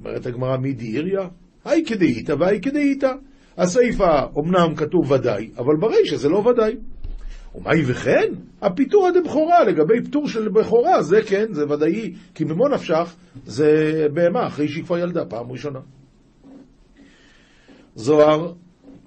אומרת 0.00 0.26
הגמרא 0.26 0.56
מי 0.56 0.72
דאיריה? 0.72 1.28
היי 1.64 1.84
כדאיתא 1.84 2.34
והי 2.38 2.60
כדאיתא. 2.60 3.12
הסייפא 3.58 4.26
אמנם 4.38 4.74
כתוב 4.76 5.10
ודאי, 5.10 5.50
אבל 5.58 5.76
ברישא 5.76 6.16
זה 6.16 6.28
לא 6.28 6.38
ודאי. 6.38 6.76
ומאי 7.54 7.82
וכן? 7.86 8.32
הפיתור 8.62 9.08
דבכורה, 9.10 9.64
לגבי 9.64 10.04
פטור 10.04 10.28
של 10.28 10.48
בכורה, 10.48 11.02
זה 11.02 11.20
כן, 11.26 11.46
זה 11.52 11.64
ודאי, 11.68 12.14
כי 12.34 12.44
ממו 12.44 12.68
נפשך 12.68 13.14
זה 13.46 14.06
בהמה, 14.12 14.46
אחרי 14.46 14.68
שהיא 14.68 14.84
כבר 14.84 14.98
ילדה, 14.98 15.24
פעם 15.24 15.52
ראשונה. 15.52 15.80
זוהר, 17.94 18.52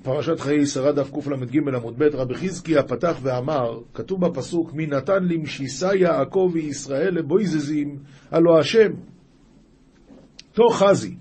פרשת 0.03 0.39
חיי 0.39 0.65
שרה 0.65 0.91
דף 0.91 1.11
קל"ג 1.11 1.57
עמוד 1.75 1.95
ב', 1.97 2.03
רבי 2.03 2.35
חזקיה 2.35 2.83
פתח 2.83 3.17
ואמר, 3.21 3.79
כתוב 3.93 4.25
בפסוק, 4.27 4.73
מי 4.73 4.87
נתן 4.87 5.23
למשיסה 5.23 5.95
יעקב 5.95 6.49
וישראל 6.53 7.13
לבויזזים, 7.13 7.97
הלא 8.31 8.59
השם. 8.59 8.91
תוך 10.53 10.83
חזי, 10.83 11.15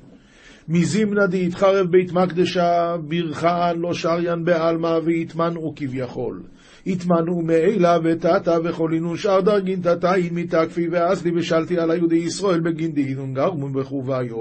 מזימנה 0.68 1.26
דהתחרב 1.26 1.86
בית 1.90 2.12
מקדשה, 2.12 2.96
ברכאן 3.08 3.78
לא 3.78 3.94
שריין 3.94 4.44
בעלמא 4.44 4.98
ויתמנעו 5.04 5.72
כביכול. 5.76 6.42
התמנעו 6.86 7.42
מעילה 7.42 7.98
ותתא 8.04 8.58
וחולינו 8.64 9.16
שאר 9.16 9.40
דרגין 9.40 9.80
תתאין 9.80 10.34
מתקפי 10.34 10.88
ואסלי 10.90 11.30
ושלתי 11.36 11.78
על 11.78 11.90
היהודי 11.90 12.16
ישראל 12.16 12.60
בגין 12.60 12.92
דהינון 12.92 13.34
גרמון 13.34 13.72
בחוביו. 13.72 14.36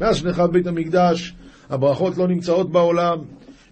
מאז 0.00 0.16
שנחרב 0.16 0.52
בית 0.52 0.66
המקדש 0.66 1.34
הברכות 1.70 2.18
לא 2.18 2.28
נמצאות 2.28 2.72
בעולם, 2.72 3.18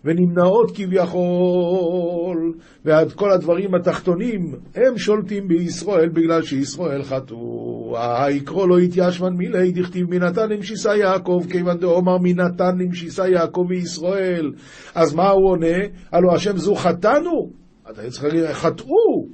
ונמנעות 0.09 0.71
כביכול, 0.75 2.55
ועד 2.85 3.13
כל 3.13 3.31
הדברים 3.31 3.75
התחתונים, 3.75 4.55
הם 4.75 4.99
שולטים 4.99 5.49
בישראל 5.49 6.09
בגלל 6.09 6.43
שישראל 6.43 7.03
חטאו. 7.03 7.97
היקרוא 7.99 8.69
לא 8.69 8.79
התיישבן 8.79 9.33
מילי, 9.33 9.73
דכתיב 9.73 10.11
מנתן 10.11 10.49
למשיסה 10.49 10.97
יעקב, 10.97 11.43
כיוון 11.51 11.79
דאמר 11.79 12.19
מנתן 12.23 12.79
למשיסה 12.79 13.29
יעקב 13.29 13.67
וישראל. 13.69 14.53
אז 14.95 15.15
מה 15.15 15.29
הוא 15.29 15.51
עונה? 15.51 15.77
הלא 16.13 16.35
השם 16.35 16.57
זו 16.57 16.75
חטאנו? 16.75 17.51
אתה 17.91 18.11
צריך 18.11 18.25
להגיד, 18.25 18.45
חטאו. 18.53 19.29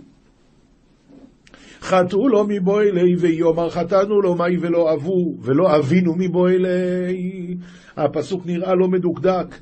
חטאו 1.80 2.28
לו 2.28 2.44
מבוילי, 2.48 3.16
ויאמר 3.16 3.70
חטאנו 3.70 4.20
לו 4.20 4.34
מאי 4.34 4.56
ולא 4.60 4.92
אבו, 4.92 5.34
ולא 5.42 5.76
אבינו 5.76 6.14
מבוילי. 6.18 7.56
הפסוק 7.96 8.46
נראה 8.46 8.74
לא 8.74 8.88
מדוקדק. 8.88 9.54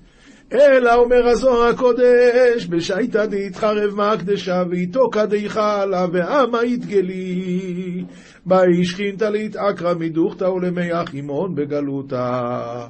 אלא 0.54 0.94
אומר 0.94 1.28
הזוהר 1.28 1.68
הקודש, 1.68 2.66
בשייטא 2.68 3.26
דהתחרב 3.26 3.94
מהקדשה, 3.94 4.62
ואיתו 4.70 5.10
כדיכלה, 5.12 6.06
ועמה 6.12 6.64
יתגלי. 6.64 8.04
באי 8.46 8.84
שכינתא 8.84 9.24
להתעקרא 9.24 9.94
מדוכתא 9.94 10.44
ולמי 10.44 10.92
אחימון 10.92 11.54
בגלותה. 11.54 12.86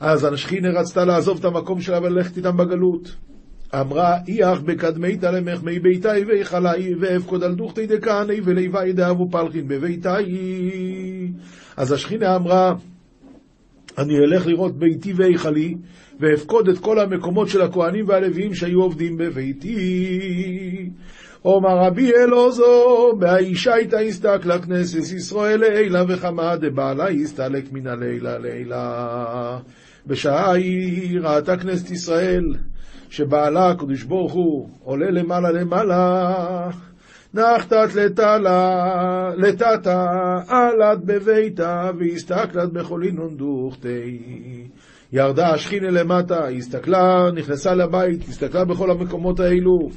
אז 0.00 0.24
השכינה 0.24 0.68
רצתה 0.80 1.04
לעזוב 1.04 1.38
את 1.38 1.44
המקום 1.44 1.80
שלה 1.80 1.98
וללכת 2.02 2.36
איתם 2.36 2.56
בגלות. 2.56 3.16
אמרה 3.74 4.16
איך 4.28 4.60
בקדמי 4.60 5.16
תלמך 5.16 5.62
מי 5.62 5.78
ביתי 5.78 6.08
ויכלי 6.26 6.94
ואפקוד 7.00 7.44
על 7.44 7.54
דוכתי 7.54 7.86
דכהני 7.86 8.40
ולוואי 8.44 8.92
דאבו 8.92 9.30
פלחין 9.30 9.68
בביתי. 9.68 10.08
אז 11.76 11.92
השכינה 11.92 12.36
אמרה 12.36 12.74
אני 13.98 14.18
אלך 14.18 14.46
לראות 14.46 14.78
ביתי 14.78 15.12
והיכלי, 15.12 15.74
ואפקוד 16.20 16.68
את 16.68 16.78
כל 16.78 16.98
המקומות 16.98 17.48
של 17.48 17.62
הכהנים 17.62 18.08
והלוויים 18.08 18.54
שהיו 18.54 18.82
עובדים 18.82 19.16
בביתי. 19.16 20.90
אומר 21.44 21.78
רבי 21.86 22.12
אלעזו, 22.14 23.12
באישה 23.18 23.76
איתה 23.76 23.98
הסתכלה 23.98 24.58
כנסת 24.58 25.12
ישראל 25.16 25.60
לילה 25.60 26.04
וכמה 26.08 26.56
דבעלה 26.56 27.08
הסתלק 27.08 27.72
מן 27.72 27.86
הלילה 27.86 28.38
לילה. 28.38 29.58
בשעה 30.06 30.52
היא 30.52 31.20
ראתה 31.20 31.56
כנסת 31.56 31.90
ישראל, 31.90 32.44
שבעלה 33.10 33.70
הקדוש 33.70 34.02
ברוך 34.02 34.32
הוא 34.32 34.68
עולה 34.84 35.10
למעלה 35.10 35.50
למעלה. 35.50 36.70
נחתת 37.34 37.94
לטלה, 37.94 39.30
לטאטה, 39.36 40.06
עלת 40.48 41.04
בביתה, 41.04 41.90
והסתכלת 41.98 42.72
בחולין 42.72 43.16
דוכתי. 43.36 44.18
ירדה 45.12 45.50
השכינה 45.50 45.90
למטה, 45.90 46.48
הסתכלה, 46.48 47.30
נכנסה 47.34 47.74
לבית, 47.74 48.28
הסתכלה 48.28 48.64
בכל 48.64 48.90
המקומות 48.90 49.40
האלו. 49.40 49.88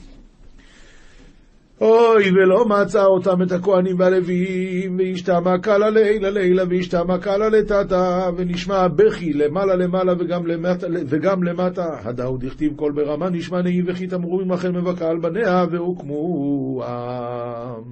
אוי, 1.84 2.32
ולא 2.32 2.66
מצא 2.66 3.04
אותם 3.04 3.42
את 3.42 3.52
הכהנים 3.52 4.00
והלוויים, 4.00 4.98
והשתמקה 5.00 5.78
לה 5.78 5.90
לילה 5.90 6.30
לילה, 6.30 6.64
והשתמקה 6.70 7.38
לה 7.38 7.50
לטאטה, 7.50 8.30
ונשמע 8.38 8.88
בכי 8.88 9.34
למעלה 9.34 9.76
למעלה 9.76 10.14
וגם 10.20 10.48
למטה, 10.48 10.88
וגם 11.08 11.44
למטה. 11.44 11.86
הדאו 12.04 12.38
דכתיב 12.38 12.76
קול 12.76 12.92
ברמה, 12.92 13.30
נשמע 13.30 13.62
נהי 13.62 13.82
וכי 13.88 14.08
תמרורים 14.08 14.52
לכן 14.52 14.76
מבכה 14.76 15.08
על 15.08 15.20
בניה, 15.20 15.66
והוקמו 15.72 16.84
עם. 16.84 17.84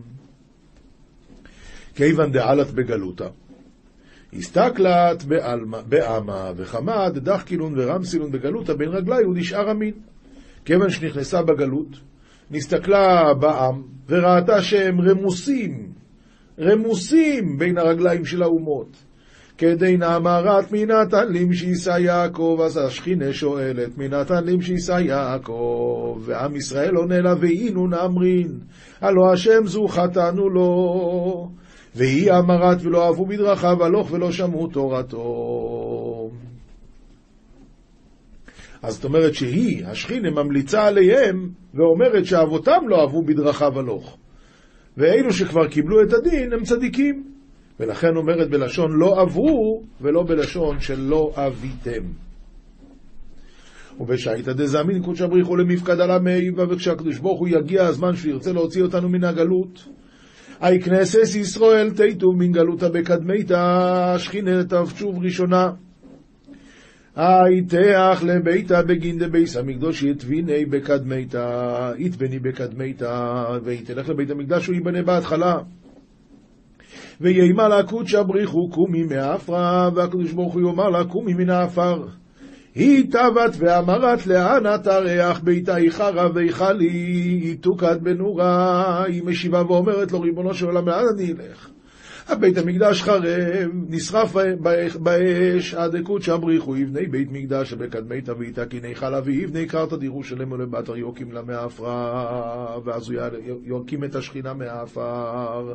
כיוון 1.96 2.32
דעלת 2.32 2.72
בגלותה. 2.72 3.28
הסתכלת 4.34 5.24
בעלמא, 5.88 6.52
וחמד 6.56 7.12
דחקילון 7.16 7.74
ורמסילון 7.78 8.32
בגלותה 8.32 8.74
בין 8.74 8.90
רגלי, 8.90 9.24
הוא 9.24 9.36
נשאר 9.36 9.72
אמין. 9.72 9.94
כיוון 10.66 10.90
שנכנסה 10.90 11.42
בגלות, 11.42 12.11
נסתכלה 12.52 13.34
בעם 13.34 13.82
וראתה 14.10 14.62
שהם 14.62 15.02
רמוסים, 15.02 15.88
רמוסים 16.60 17.58
בין 17.58 17.78
הרגליים 17.78 18.26
של 18.26 18.44
האומות. 18.44 18.98
כדי 19.58 19.98
נאמרת 19.98 20.72
מי 20.72 20.86
נתן 20.86 21.34
למשיסה 21.34 22.00
יעקב, 22.00 22.60
אז 22.66 22.78
השכינה 22.78 23.34
שואלת 23.34 23.98
מי 23.98 24.08
נתן 24.08 24.44
למשיסה 24.44 25.02
יעקב, 25.02 26.22
ועם 26.22 26.56
ישראל 26.56 26.96
עונה 26.96 27.22
לה 27.22 27.34
והינו 27.40 27.88
נאמרין, 27.88 28.60
הלא 29.02 29.34
השם 29.34 29.66
זו 29.66 29.88
חטאנו 29.88 30.50
לו, 30.50 31.50
והיא 31.96 32.32
אמרת 32.32 32.78
ולא 32.82 33.06
אהבו 33.08 33.26
בדרכיו 33.26 33.84
הלוך 33.84 34.12
ולא 34.12 34.32
שמעו 34.32 34.68
תורתו. 34.68 36.11
אז 38.84 38.94
זאת 38.94 39.04
אומרת 39.04 39.34
שהיא, 39.34 39.86
השכינה, 39.86 40.30
ממליצה 40.30 40.88
עליהם 40.88 41.50
ואומרת 41.74 42.26
שאבותם 42.26 42.88
לא 42.88 43.02
אהבו 43.02 43.24
בדרכיו 43.24 43.80
הלוך. 43.80 44.18
ואלו 44.98 45.34
שכבר 45.34 45.68
קיבלו 45.68 46.04
את 46.04 46.14
הדין 46.14 46.54
הם 46.54 46.64
צדיקים. 46.64 47.24
ולכן 47.80 48.16
אומרת 48.16 48.50
בלשון 48.50 48.92
לא 48.92 49.22
עברו, 49.22 49.84
ולא 50.02 50.24
בלשון 50.24 50.80
שלא 50.80 51.32
אביתם. 51.36 52.04
ובשייטא 54.00 54.54
דזמין 54.54 55.04
קודשא 55.04 55.28
בריחו 55.28 55.56
למפקד 55.56 56.00
על 56.00 56.12
עמי, 56.12 56.50
וכשהקדוש 56.52 57.20
ברוך 57.20 57.40
הוא 57.40 57.48
יגיע 57.48 57.86
הזמן 57.86 58.16
שירצה 58.16 58.54
להוציא 58.54 58.84
אותנו 58.84 59.10
מן 59.10 59.24
הגלות. 59.24 59.88
אי 60.64 60.82
כנסס 60.82 61.36
ישראל 61.36 61.90
תיטוב 61.90 62.36
מן 62.38 62.52
גלותא 62.52 62.90
בקדמיתא, 62.90 64.18
שכינה 64.18 64.64
תשוב 64.64 65.24
ראשונה. 65.24 65.72
היתח 67.16 68.24
לביתא 68.24 68.82
בגין 68.82 69.18
דבייס 69.20 69.58
המקדוש 69.58 70.04
יתביני 70.04 70.66
בקדמיתא, 70.66 71.92
יתבני 71.98 72.40
בקדמיתא, 72.40 73.44
ויתלך 73.64 74.10
לבית 74.10 74.30
המקדש 74.30 74.68
הוא 74.68 74.76
ייבנה 74.76 75.04
בהתחלה. 75.04 75.58
ויימא 77.22 77.62
לה 77.62 77.84
קודשא 77.84 78.24
בריחו 78.24 78.70
קומי 78.70 79.04
מעפרא, 79.04 79.90
והקדוש 79.96 80.32
ברוך 80.32 80.54
הוא 80.54 80.62
יאמר 80.62 80.90
לה 80.90 81.04
קומי 81.04 81.34
מן 81.34 81.50
העפר. 81.50 82.06
היא 82.76 83.12
טבת 83.12 83.56
ואמרת 83.58 84.28
לאנה 84.28 84.78
תריח 84.78 85.40
ביתה 85.40 85.78
איחרה 85.78 86.28
ואיכלי, 86.36 86.90
היא 86.90 87.58
תוקד 87.62 88.04
בנורה, 88.04 89.04
היא 89.04 89.24
משיבה 89.24 89.62
ואומרת 89.68 90.12
לו 90.12 90.22
ריבונו 90.22 90.54
של 90.54 90.66
עולם 90.66 90.88
לאן 90.88 91.04
אני 91.16 91.32
אלך? 91.32 91.70
הבית 92.32 92.58
המקדש 92.58 93.04
חרב, 93.04 93.24
נשרף 93.90 94.36
באש, 95.00 95.74
עד 95.74 96.02
קודשא 96.04 96.36
בריחו 96.36 96.78
יבני 96.78 97.08
בית 97.08 97.28
מקדש 97.32 97.74
בקדמיתא 97.74 98.32
ואיתה 98.40 98.66
כי 98.66 98.80
ניחלה 98.80 99.20
ויבני 99.24 99.66
קרתא 99.66 99.96
דירושלם 99.96 100.52
ולבתר 100.52 100.98
יוקים 100.98 101.32
לה 101.32 101.42
מעפרה, 101.42 102.78
ואז 102.86 103.10
הוא 103.10 103.20
יוקים 103.64 104.04
את 104.04 104.16
השכינה 104.16 104.54
מעפר. 104.54 105.74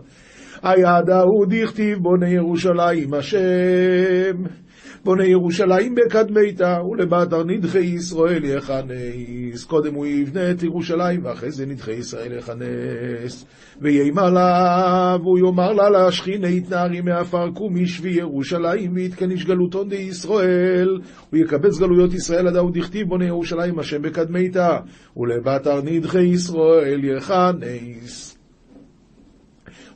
היד 0.62 1.10
ההוא 1.10 1.46
דכתיב 1.48 1.98
בוני 1.98 2.30
ירושלים 2.30 3.14
השם. 3.14 4.65
בוני 5.06 5.26
ירושלים 5.26 5.94
בקדמיתא, 5.94 6.78
ולבתר 6.90 7.44
נדחי 7.44 7.78
ישראל 7.78 8.44
יכנס. 8.44 9.64
קודם 9.64 9.94
הוא 9.94 10.06
יבנה 10.06 10.50
את 10.50 10.62
ירושלים, 10.62 11.24
ואחרי 11.24 11.50
זה 11.50 11.66
נדחי 11.66 11.92
ישראל 11.92 12.38
יכנס. 12.38 13.46
ויימר 13.80 14.30
לה, 14.30 15.16
והוא 15.22 15.38
יאמר 15.38 15.72
לה 15.72 15.90
להשכינה 15.90 16.48
יתנערי 16.48 17.00
מעפר 17.00 17.50
קומי 17.50 17.86
שבי 17.86 18.10
ירושלים, 18.10 18.92
ויתקניש 18.94 19.44
גלותון 19.44 19.88
די 19.88 19.96
ישראל. 19.96 20.98
הוא 21.30 21.40
יקבץ 21.40 21.78
גלויות 21.78 22.14
ישראל 22.14 22.48
עד 22.48 22.56
ההוא 22.56 22.70
דכתיב 22.74 23.08
בוני 23.08 23.26
ירושלים 23.26 23.78
השם 23.78 24.02
בקדמיתא, 24.02 24.78
ולבתר 25.16 25.82
נדחי 25.82 26.22
ישראל 26.22 27.00
יכנס. 27.04 28.35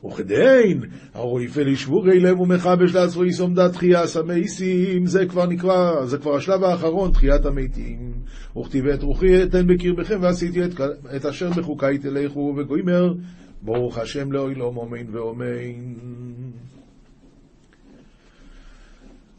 וכדין, 0.05 0.81
הרויפה 1.13 1.61
לשבורי 1.61 2.19
לב 2.19 2.39
ומחבש 2.39 2.95
לעצמו 2.95 3.25
יסום 3.25 3.53
דת 3.53 3.73
תחייה 3.73 4.07
סמייסים, 4.07 5.05
זה 5.05 5.25
כבר 5.25 5.45
נקרא, 5.45 6.05
זה 6.05 6.17
כבר 6.17 6.35
השלב 6.35 6.63
האחרון, 6.63 7.11
תחיית 7.11 7.45
המתים. 7.45 8.13
וכתיב 8.57 8.87
את 8.87 9.03
רוחי 9.03 9.43
אתן 9.43 9.67
בקרבכם 9.67 10.19
ועשיתי 10.21 10.65
את, 10.65 10.69
את 11.15 11.25
אשר 11.25 11.49
בחוקיי 11.49 11.97
תלכו, 11.97 12.53
וגוימר, 12.57 13.13
ברוך 13.61 13.97
השם 13.97 14.31
לאוילום 14.31 14.79
אמן 14.79 15.15
ואמן. 15.15 15.93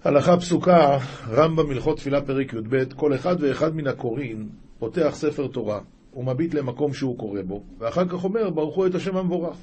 הלכה 0.04 0.36
פסוקה, 0.36 0.98
רמב"ם 1.28 1.70
הלכות 1.70 1.96
תפילה 1.96 2.20
פרק 2.20 2.52
י"ב, 2.52 2.84
כל 2.96 3.14
אחד 3.14 3.36
ואחד 3.40 3.76
מן 3.76 3.86
הקוראים 3.86 4.48
פותח 4.78 5.10
ספר 5.12 5.46
תורה 5.46 5.80
ומביט 6.16 6.54
למקום 6.54 6.92
שהוא 6.92 7.18
קורא 7.18 7.42
בו, 7.42 7.62
ואחר 7.78 8.08
כך 8.08 8.24
אומר, 8.24 8.50
ברכו 8.50 8.86
את 8.86 8.94
השם 8.94 9.16
המבורך. 9.16 9.56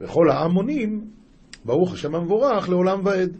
וכל 0.00 0.30
העמונים, 0.30 1.10
ברוך 1.64 1.92
השם 1.92 2.14
המבורך 2.14 2.68
לעולם 2.68 3.00
ועד. 3.04 3.36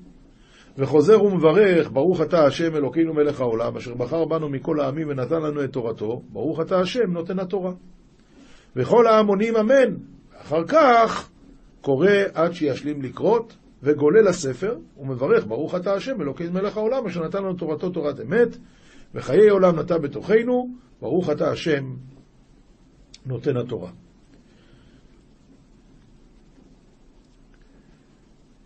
וחוזר 0.79 1.23
ומברך, 1.23 1.91
ברוך 1.93 2.21
אתה 2.23 2.45
השם 2.45 2.77
אלוקינו 2.77 3.15
מלך 3.15 3.41
העולם, 3.41 3.77
אשר 3.77 3.95
בחר 3.95 4.25
בנו 4.25 4.49
מכל 4.49 4.81
העמים 4.81 5.09
ונתן 5.09 5.43
לנו 5.43 5.65
את 5.65 5.73
תורתו, 5.73 6.23
ברוך 6.33 6.61
אתה 6.61 6.81
השם 6.81 7.13
נותן 7.13 7.39
התורה. 7.39 7.73
וכל 8.77 9.07
ההמונים 9.07 9.57
אמן. 9.57 9.97
אחר 10.43 10.65
כך 10.67 11.31
קורא 11.81 12.11
עד 12.35 12.53
שישלים 12.53 13.03
לקרות, 13.03 13.57
וגולל 13.83 14.29
לספר, 14.29 14.77
ומברך, 14.99 15.47
ברוך 15.47 15.75
אתה 15.75 15.93
השם 15.93 16.23
אלוקינו 16.23 16.53
מלך 16.53 16.77
העולם, 16.77 17.07
אשר 17.07 17.25
נתן 17.25 17.39
לנו 17.39 17.55
תורתו 17.55 17.91
תורת 17.91 18.21
אמת, 18.21 18.57
וחיי 19.15 19.49
עולם 19.49 19.79
נטע 19.79 19.99
בתוכנו, 19.99 20.69
ברוך 21.01 21.31
אתה 21.31 21.51
השם 21.51 21.95
נותן 23.27 23.57
התורה. 23.57 23.91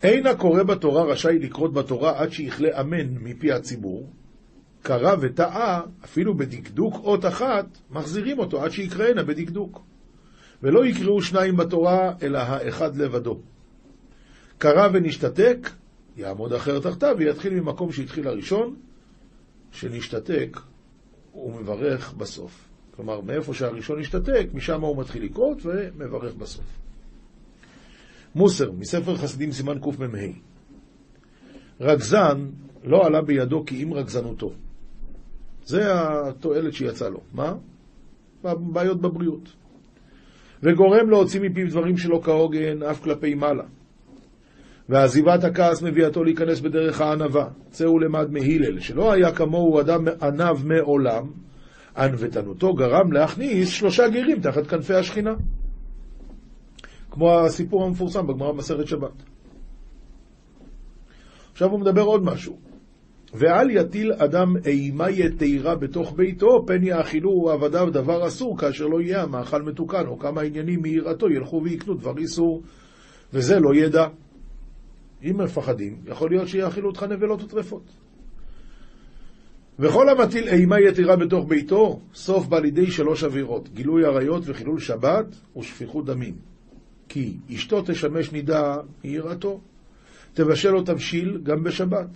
אין 0.02 0.26
הקורא 0.26 0.62
בתורה 0.62 1.04
רשאי 1.04 1.38
לקרות 1.38 1.72
בתורה 1.72 2.20
עד 2.20 2.32
שיכלה 2.32 2.80
אמן 2.80 3.14
מפי 3.20 3.52
הציבור. 3.52 4.10
קרא 4.82 5.14
וטעה, 5.20 5.82
אפילו 6.04 6.36
בדקדוק 6.36 6.94
אות 6.94 7.24
אחת, 7.24 7.66
מחזירים 7.90 8.38
אותו 8.38 8.62
עד 8.62 8.70
שיקראנה 8.70 9.22
בדקדוק. 9.22 9.82
ולא 10.62 10.86
יקראו 10.86 11.22
שניים 11.22 11.56
בתורה, 11.56 12.12
אלא 12.22 12.38
האחד 12.38 12.96
לבדו. 12.96 13.40
קרא 14.58 14.88
ונשתתק, 14.92 15.70
יעמוד 16.16 16.52
אחר 16.52 16.80
תחתיו 16.80 17.16
ויתחיל 17.18 17.54
ממקום 17.54 17.92
שהתחיל 17.92 18.28
הראשון, 18.28 18.76
שנשתתק, 19.70 20.60
הוא 21.32 21.60
מברך 21.60 22.12
בסוף. 22.12 22.68
כלומר, 22.96 23.20
מאיפה 23.20 23.54
שהראשון 23.54 24.00
השתתק, 24.00 24.46
משם 24.54 24.80
הוא 24.80 25.00
מתחיל 25.00 25.24
לקרות 25.24 25.58
ומברך 25.64 26.34
בסוף. 26.34 26.64
מוסר, 28.34 28.72
מספר 28.72 29.16
חסידים 29.16 29.52
סימן 29.52 29.78
קמ"ה. 29.78 30.18
רגזן 31.80 32.46
לא 32.84 33.06
עלה 33.06 33.22
בידו 33.22 33.64
כי 33.66 33.82
אם 33.82 33.94
רגזנותו. 33.94 34.52
זה 35.64 35.82
התועלת 35.92 36.72
שיצא 36.72 37.08
לו. 37.08 37.20
מה? 37.32 37.54
בעיות 38.42 39.00
בבריאות. 39.00 39.52
וגורם 40.62 41.10
להוציא 41.10 41.40
מפיו 41.40 41.68
דברים 41.68 41.96
שלא 41.96 42.20
כהוגן, 42.24 42.82
אף 42.82 43.02
כלפי 43.02 43.34
מעלה. 43.34 43.64
ועזיבת 44.88 45.44
הכעס 45.44 45.82
מביאתו 45.82 46.24
להיכנס 46.24 46.60
בדרך 46.60 47.00
הענווה. 47.00 47.48
צאו 47.70 47.98
למד 47.98 48.30
מהילל, 48.30 48.80
שלא 48.80 49.12
היה 49.12 49.32
כמוהו 49.32 49.80
אדם 49.80 50.04
ענב 50.22 50.66
מעולם, 50.66 51.30
ענוותנותו 51.96 52.74
גרם 52.74 53.12
להכניס 53.12 53.68
שלושה 53.68 54.08
גרים 54.08 54.40
תחת 54.40 54.66
כנפי 54.66 54.94
השכינה. 54.94 55.34
כמו 57.12 57.40
הסיפור 57.40 57.84
המפורסם 57.84 58.26
בגמרא 58.26 58.52
במסכת 58.52 58.86
שבת. 58.86 59.22
עכשיו 61.52 61.70
הוא 61.70 61.80
מדבר 61.80 62.02
עוד 62.02 62.24
משהו. 62.24 62.58
ואל 63.34 63.70
יטיל 63.70 64.12
אדם 64.12 64.56
אימה 64.66 65.10
יתירה 65.10 65.74
בתוך 65.74 66.12
ביתו, 66.16 66.64
פן 66.66 66.82
יאכילו 66.82 67.50
עבדיו 67.50 67.90
דבר 67.92 68.26
אסור, 68.26 68.58
כאשר 68.58 68.86
לא 68.86 69.00
יהיה 69.00 69.22
המאכל 69.22 69.62
מתוקן, 69.62 70.06
או 70.06 70.18
כמה 70.18 70.40
עניינים 70.40 70.82
מיראתו 70.82 71.30
ילכו 71.30 71.62
ויקנו 71.64 71.94
דבר 71.94 72.18
איסור, 72.18 72.62
וזה 73.32 73.60
לא 73.60 73.74
ידע. 73.74 74.06
אם 75.22 75.40
מפחדים, 75.40 75.96
יכול 76.06 76.30
להיות 76.30 76.48
שיאכילו 76.48 76.88
אותך 76.88 77.02
נבלות 77.02 77.42
וטרפות. 77.42 77.84
וכל 79.78 80.08
המטיל 80.08 80.48
אימה 80.48 80.80
יתירה 80.80 81.16
בתוך 81.16 81.48
ביתו, 81.48 82.00
סוף 82.14 82.46
בא 82.46 82.58
לידי 82.58 82.90
שלוש 82.90 83.24
עבירות, 83.24 83.68
גילוי 83.68 84.04
עריות 84.04 84.42
וחילול 84.46 84.78
שבת 84.78 85.26
ושפיכות 85.56 86.04
דמים. 86.04 86.51
כי 87.12 87.36
אשתו 87.54 87.82
תשמש 87.86 88.32
נידה 88.32 88.76
מיראתו, 89.04 89.60
תבשל 90.34 90.70
לו 90.70 90.82
תבשיל 90.82 91.40
גם 91.42 91.62
בשבת. 91.62 92.08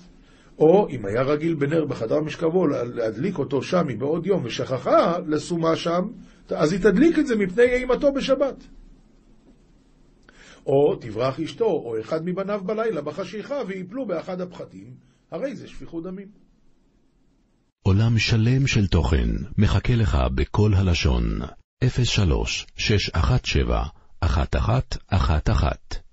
או 0.59 0.89
אם 0.91 1.07
היה 1.07 1.23
רגיל 1.23 1.55
בנר 1.55 1.85
בחדר 1.85 2.21
משכבו 2.21 2.67
להדליק 2.67 3.39
אותו 3.39 3.63
שם 3.63 3.87
מבעוד 3.87 4.27
יום 4.27 4.45
ושכחה 4.45 5.19
לשומה 5.27 5.77
שם, 5.77 6.09
אז 6.51 6.73
היא 6.73 6.81
תדליק 6.81 7.19
את 7.19 7.27
זה 7.27 7.37
מפני 7.37 7.65
אימתו 7.65 8.13
בשבת. 8.13 8.67
או 10.67 10.97
תברח 11.01 11.41
אשתו 11.41 11.65
או 11.65 12.01
אחד 12.01 12.21
מבניו 12.25 12.61
בלילה 12.65 13.03
בחשיכה 13.03 13.57
ויפלו 13.67 14.07
באחד 14.07 14.41
הפחתים, 14.41 14.95
הרי 15.31 15.57
זה 15.57 15.69
שפיכות 15.69 16.05
דמים. 16.05 16.29
עולם 17.83 18.19
שלם 18.19 18.67
של 18.67 18.87
תוכן 18.87 19.29
מחכה 19.59 19.95
לך 19.95 20.19
בכל 20.35 20.75
הלשון 20.75 21.39
03 21.85 22.67
617 22.77 23.96
1111 24.23 26.06